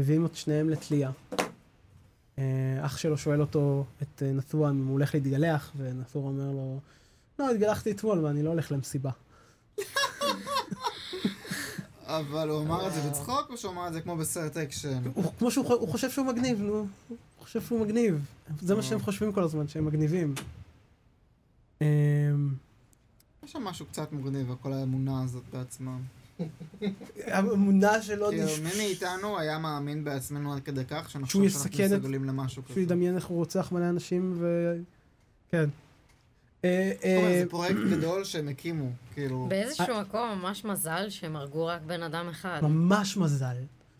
[0.00, 1.10] מביאים את שניהם לתלייה.
[2.38, 2.44] אה,
[2.86, 6.80] אח שלו שואל אותו, את אה, נתורה, אם הוא הולך להתגלח, ונתורה אומר לו,
[7.38, 9.10] לא, התגלחתי אתמול ואני לא הולך למסיבה.
[12.02, 15.02] אבל הוא אמר את זה בצחוק, או שהוא אמר את זה כמו בסרט אקשן?
[15.38, 16.86] כמו שהוא חושב שהוא מגניב, נו.
[17.08, 18.26] הוא חושב שהוא מגניב.
[18.60, 20.34] זה מה שהם חושבים כל הזמן, שהם מגניבים.
[21.80, 21.86] יש
[23.52, 26.00] שם משהו קצת מגניב, כל האמונה הזאת בעצמם.
[27.26, 28.58] האמונה שלו כאילו, נש...
[28.58, 32.64] מי מאיתנו היה מאמין בעצמנו עד כדי כך, שהוא שאנחנו יסכן את- מסוגלים למשהו שהוא
[32.70, 32.80] כזה.
[32.80, 34.74] ידמיין איך הוא רוצח מלא אנשים ו...
[35.50, 35.68] כן.
[36.64, 38.84] אה, אה, זה פרויקט גדול שהם הקימו,
[39.14, 39.46] כאילו...
[39.48, 42.60] באיזשהו מקום ממש מזל שהם הרגו רק בן אדם אחד.
[42.62, 43.56] ממש מזל.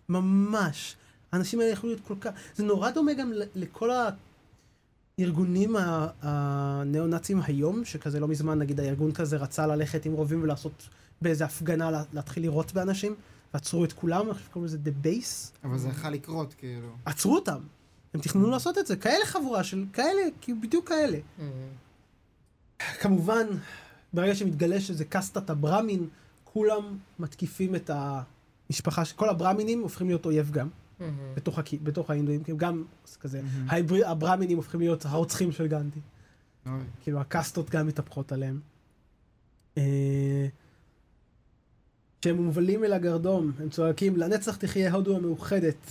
[0.09, 0.97] ממש.
[1.33, 2.31] האנשים האלה יכלו להיות כל כך...
[2.55, 3.91] זה נורא דומה גם ל- לכל
[5.19, 10.89] הארגונים ה- הניאו-נאצים היום, שכזה לא מזמן, נגיד, הארגון כזה רצה ללכת עם רובים ולעשות
[11.23, 13.15] באיזה הפגנה, לה- להתחיל לירות באנשים,
[13.55, 15.65] ועצרו את כולם, אני חושב שקוראים לזה The Base.
[15.65, 16.89] אבל זה יכול לקרות, כאילו.
[17.05, 17.61] עצרו אותם.
[18.15, 18.97] הם תכננו לעשות את זה.
[18.97, 21.19] כאלה חבורה של כאלה, כאילו בדיוק כאלה.
[21.39, 21.43] Mhm.
[23.01, 23.47] כמובן,
[24.13, 26.09] ברגע שמתגלה שזה קסטת הברמין,
[26.45, 31.03] כולם מתקיפים את המשפחה, כל הברמינים הופכים להיות אויב גם, Mhm.
[31.35, 32.85] בתוך, בתוך ההינדואים, כי הם גם
[33.21, 33.41] כזה.
[33.69, 36.01] ההבר- הברמינים הופכים להיות הרוצחים של גנדי.
[37.03, 38.61] כאילו הקסטות גם מתהפכות עליהם.
[42.21, 45.87] כשהם מובלים אל הגרדום, הם צועקים, לנצח תחיה הודו המאוחדת,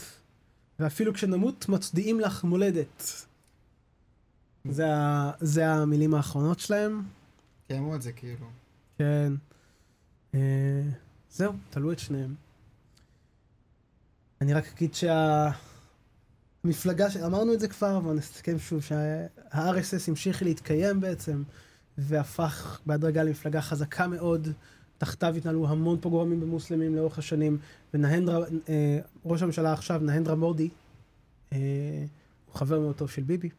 [0.80, 3.04] ואפילו כשנמות מצדיעים לך מולדת.
[4.70, 7.04] זה, ה- זה המילים האחרונות שלהם.
[7.68, 8.46] קיימו את זה, כאילו.
[8.98, 9.34] כן.
[10.36, 10.82] אה,
[11.32, 12.36] זהו, תלו את שניהם.
[14.42, 14.92] אני רק אגיד
[16.64, 17.18] שהמפלגה, ש...
[17.18, 21.44] אמרנו את זה כבר, אבל נסכם שוב, שה-RSS המשיך להתקיים בעצם,
[21.98, 24.48] והפך בהדרגה למפלגה חזקה מאוד.
[25.00, 27.58] תחתיו התנהלו המון פוגרומים במוסלמים לאורך השנים,
[27.93, 30.70] ונהנדרה, אה, ראש הממשלה עכשיו, נהנדרה מורדי,
[31.54, 31.58] אה,
[32.45, 33.50] הוא חבר מאוד טוב של ביבי.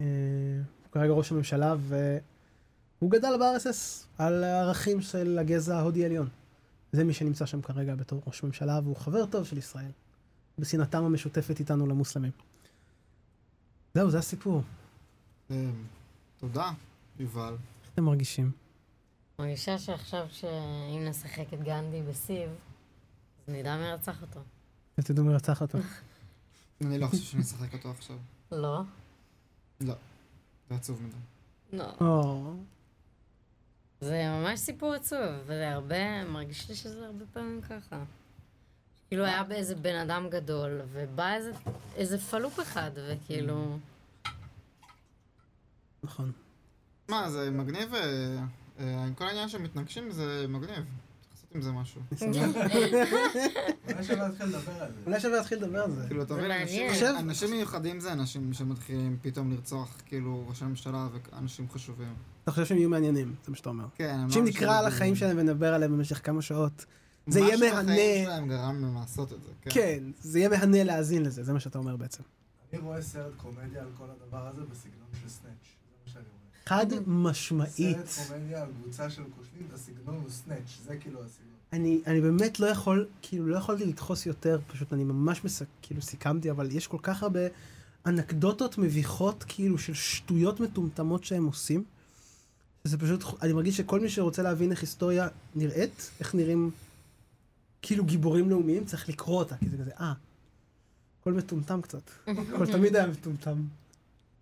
[0.00, 0.06] אה,
[0.82, 2.18] הוא כרגע ראש הממשלה, ו...
[2.98, 6.28] הוא גדל ב-RSS על הערכים של הגזע ההודי העליון.
[6.92, 9.90] זה מי שנמצא שם כרגע בתור ראש ממשלה, והוא חבר טוב של ישראל.
[10.58, 12.32] בשנאתם המשותפת איתנו למוסלמים.
[13.94, 14.62] זהו, זה הסיפור.
[15.50, 15.70] אה,
[16.38, 16.70] תודה,
[17.18, 17.56] יובל.
[17.82, 18.50] איך אתם מרגישים?
[19.38, 22.50] מרגישה שעכשיו שאם נשחק את גנדי בסיב,
[23.38, 24.40] אז נדע מי רצח אותו.
[24.98, 25.78] ותדעו מי רצח אותו.
[26.84, 28.16] אני לא חושב שאני אשחק אותו עכשיו.
[28.52, 28.80] לא?
[29.80, 29.94] לא.
[30.68, 31.16] זה עצוב מדי.
[31.72, 32.52] לא.
[34.00, 38.04] זה ממש סיפור עצוב, וזה הרבה, מרגיש לי שזה הרבה פעמים ככה.
[39.08, 41.52] כאילו היה באיזה בן אדם גדול, ובא איזה,
[41.96, 43.78] איזה פלופ אחד, וכאילו...
[46.02, 46.32] נכון.
[47.08, 48.44] מה, זה מגניב, אה,
[48.78, 50.84] עם כל העניין שמתנגשים זה מגניב.
[51.32, 52.00] לעשות עם זה משהו.
[53.88, 54.98] אולי שווה להתחיל לדבר על זה.
[55.06, 56.04] אולי שווה להתחיל לדבר על זה.
[56.06, 56.50] כאילו, אתה זה מבין,
[57.18, 62.14] אנשים- מיוחדים זה אנשים שמתחילים פתאום לרצוח, כאילו, ראשי ממשלה ואנשים חשובים.
[62.44, 63.84] אתה חושב שהם יהיו מעניינים, זה מה שאתה אומר.
[63.94, 64.86] כן, הם לא נקרא על.
[64.86, 66.84] החיים שלהם ונדבר עליהם במשך כמה שעות,
[67.26, 67.82] זה יהיה מהנה.
[67.92, 69.70] בחיים שלהם גרם להם לעשות את זה, כן.
[69.74, 72.22] כן, זה יהיה מהנה להאזין לזה, זה מה שאתה אומר בעצם.
[72.72, 75.42] אני רואה סרט קומדיה על כל הדבר הזה בסגנון של סנאצ'.
[75.42, 75.50] זה
[76.06, 76.37] מה שאני רואה.
[76.68, 78.06] חד משמעית.
[78.06, 81.52] סרט קומדיה על קבוצה של כושלים, הסגנון הוא סנאצ', זה כאילו הסגנון.
[81.72, 86.02] אני, אני באמת לא יכול, כאילו לא יכולתי לדחוס יותר, פשוט אני ממש מסק, כאילו
[86.02, 87.40] סיכמתי, אבל יש כל כך הרבה
[88.06, 91.84] אנקדוטות מביכות, כאילו של שטויות מטומטמות שהם עושים.
[92.84, 96.70] זה פשוט, אני מרגיש שכל מי שרוצה להבין איך היסטוריה נראית, איך נראים
[97.82, 100.12] כאילו גיבורים לאומיים, צריך לקרוא אותה, כי זה כזה, אה,
[101.20, 102.02] הכל מטומטם קצת.
[102.26, 103.62] הכל תמיד היה מטומטם.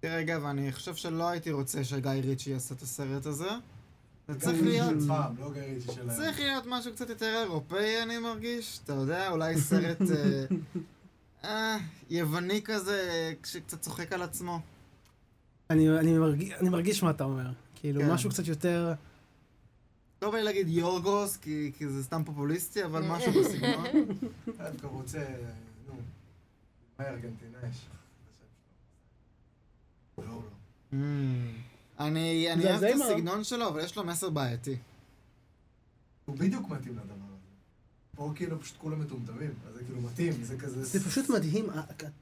[0.00, 3.48] תראה, רגע, ואני חושב שלא הייתי רוצה שגיא ריצ'י יעשה את הסרט הזה.
[4.28, 4.94] זה צריך של להיות...
[5.08, 5.50] פעם, לא.
[6.16, 8.80] צריך להיות משהו קצת יותר אירופאי, אני מרגיש.
[8.84, 10.44] אתה יודע, אולי סרט אה,
[11.44, 11.76] אה,
[12.10, 14.60] יווני כזה, שקצת צוחק על עצמו.
[15.70, 17.50] אני, אני, מרגיש, אני מרגיש מה אתה אומר.
[17.74, 18.12] כאילו, כן.
[18.12, 18.92] משהו קצת יותר...
[20.22, 23.84] לא בא לי להגיד יורגוס, כי, כי זה סתם פופוליסטי, אבל משהו בסגנון.
[24.58, 25.24] דווקא רוצה,
[25.88, 25.94] נו,
[26.98, 27.86] מה ארגנטינאי ש...
[30.18, 30.96] Mm.
[32.00, 32.94] אני אוהב את.
[32.94, 34.76] הסגנון שלו, אבל יש לו מסר בעייתי.
[36.24, 37.46] הוא בדיוק מתאים לדבר הזה.
[38.16, 40.84] פה כאילו פשוט כולם מטומטמים, אז זה כאילו מתאים, זה כזה...
[40.84, 41.66] זה פשוט מדהים,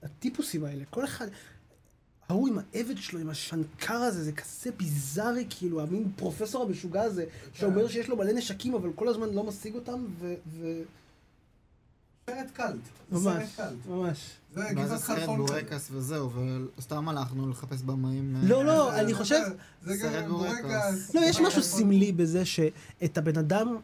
[0.03, 1.27] הטיפוסים האלה, כל אחד...
[2.29, 7.25] ההוא עם העבד שלו, עם השנקר הזה, זה כזה ביזארי, כאילו, המין פרופסור המשוגע הזה,
[7.53, 10.35] שאומר שיש לו מלא נשקים, אבל כל הזמן לא משיג אותם, ו...
[12.31, 12.77] סרט סרט
[13.13, 13.61] ממש.
[13.89, 14.31] ממש.
[14.55, 15.27] זה ואז הסרט.
[15.27, 16.31] בורקס וזהו,
[16.79, 18.37] וסתם הלכנו לחפש במאים.
[18.37, 19.41] אה, לא, לא, זה- אני זה- חושב-
[19.83, 21.15] זה גם בורקס.
[21.15, 21.63] לא, יש משהו.
[21.63, 23.77] סמלי בזה שאת הבן אדם,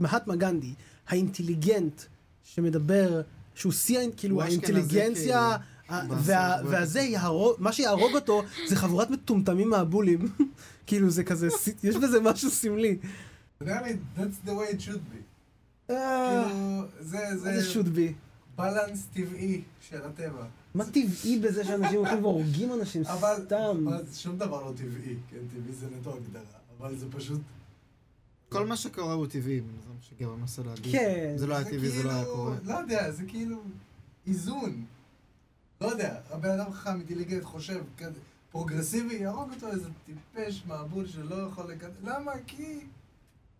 [0.00, 0.74] מהטמה גנדי,
[1.08, 2.02] האינטליגנט,
[2.44, 3.20] שמדבר,
[3.54, 6.72] שהוא שיא, כאילו, האינטליגנציה, כאילו, ה- בסרט וה- בורקס.
[6.78, 10.28] והזה יהרוג, מה שיהרוג אותו זה חבורת מטומטמים מהבולים.
[10.86, 11.48] כאילו, זה כזה,
[11.82, 12.98] יש בזה משהו סמלי.
[13.60, 15.20] נראה לי, that's the way it should be.
[15.90, 18.12] אה, כאילו, זה, איזה זה should be.
[18.56, 20.46] בלנס טבעי של הטבע.
[20.74, 23.86] מה טבעי בזה שאנשים הולכים והורגים אנשים אבל סתם?
[23.88, 26.42] אבל שום דבר לא טבעי, כן, טבעי זה נטו הגדרה,
[26.78, 27.40] אבל זה פשוט...
[28.48, 30.92] כל מה שקורה הוא טבעי, זה מה שגבר מנסה להגיד.
[30.92, 31.34] כן.
[31.36, 32.56] זה לא היה טבעי, זה לא היה כאילו- קורה.
[32.64, 33.62] לא יודע, זה כאילו
[34.26, 34.84] איזון.
[35.80, 37.82] לא יודע, הבן אדם חכם, אינטליגנט, חושב,
[38.50, 41.90] פרוגרסיבי יהרוג אותו איזה טיפש מהבול שלא יכול לקדם.
[42.04, 42.32] למה?
[42.46, 42.80] כי...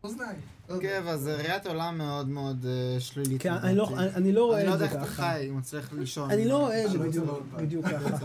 [0.04, 0.40] אוזניים.
[0.68, 0.88] לא יודע.
[0.88, 3.42] כן, אבל זה ראיית עולם מאוד מאוד אה, שלילית.
[3.42, 3.88] כן, אני לא-.
[3.98, 5.22] אני- אני לא רואה אני לא את זה יודע איך אתה ככה.
[5.32, 6.30] חי, אם מצליח לישון.
[6.30, 7.42] אני לא רואה את זה יוצא בדיוק-.
[7.56, 8.24] בדיוק ככה.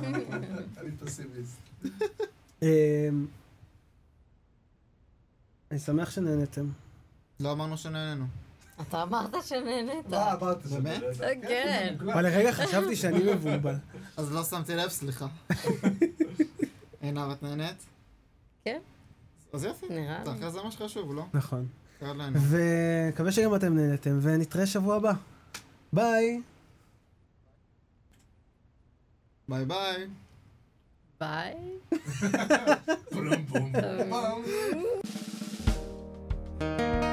[0.77, 1.57] אני פסימיסט.
[2.61, 2.67] אמ,
[5.71, 6.65] אני שמח שנהנתם.
[7.39, 8.25] לא אמרנו שנהנינו.
[8.81, 10.07] אתה אמרת שנהנית.
[10.09, 10.65] מה אמרת?
[10.65, 11.01] באמת?
[11.47, 11.93] כן.
[11.93, 12.13] מוקלט.
[12.13, 13.75] אבל לרגע חשבתי שאני מבולבל.
[14.17, 15.27] אז לא שמתי לב, סליחה.
[17.01, 17.75] עינב, את נהנית?
[18.65, 18.79] כן.
[19.55, 19.87] אז יפה.
[19.89, 20.51] נראה לי.
[20.51, 21.25] זה מה שחשוב, לא?
[21.33, 21.67] נכון.
[22.01, 25.13] ומקווה שגם אתם נהנתם, ונתראה שבוע הבא.
[25.93, 26.41] ביי!
[29.49, 30.07] ביי ביי!
[31.19, 31.55] ביי!
[33.11, 33.71] בום בום
[34.09, 34.43] בום
[36.59, 37.04] בום!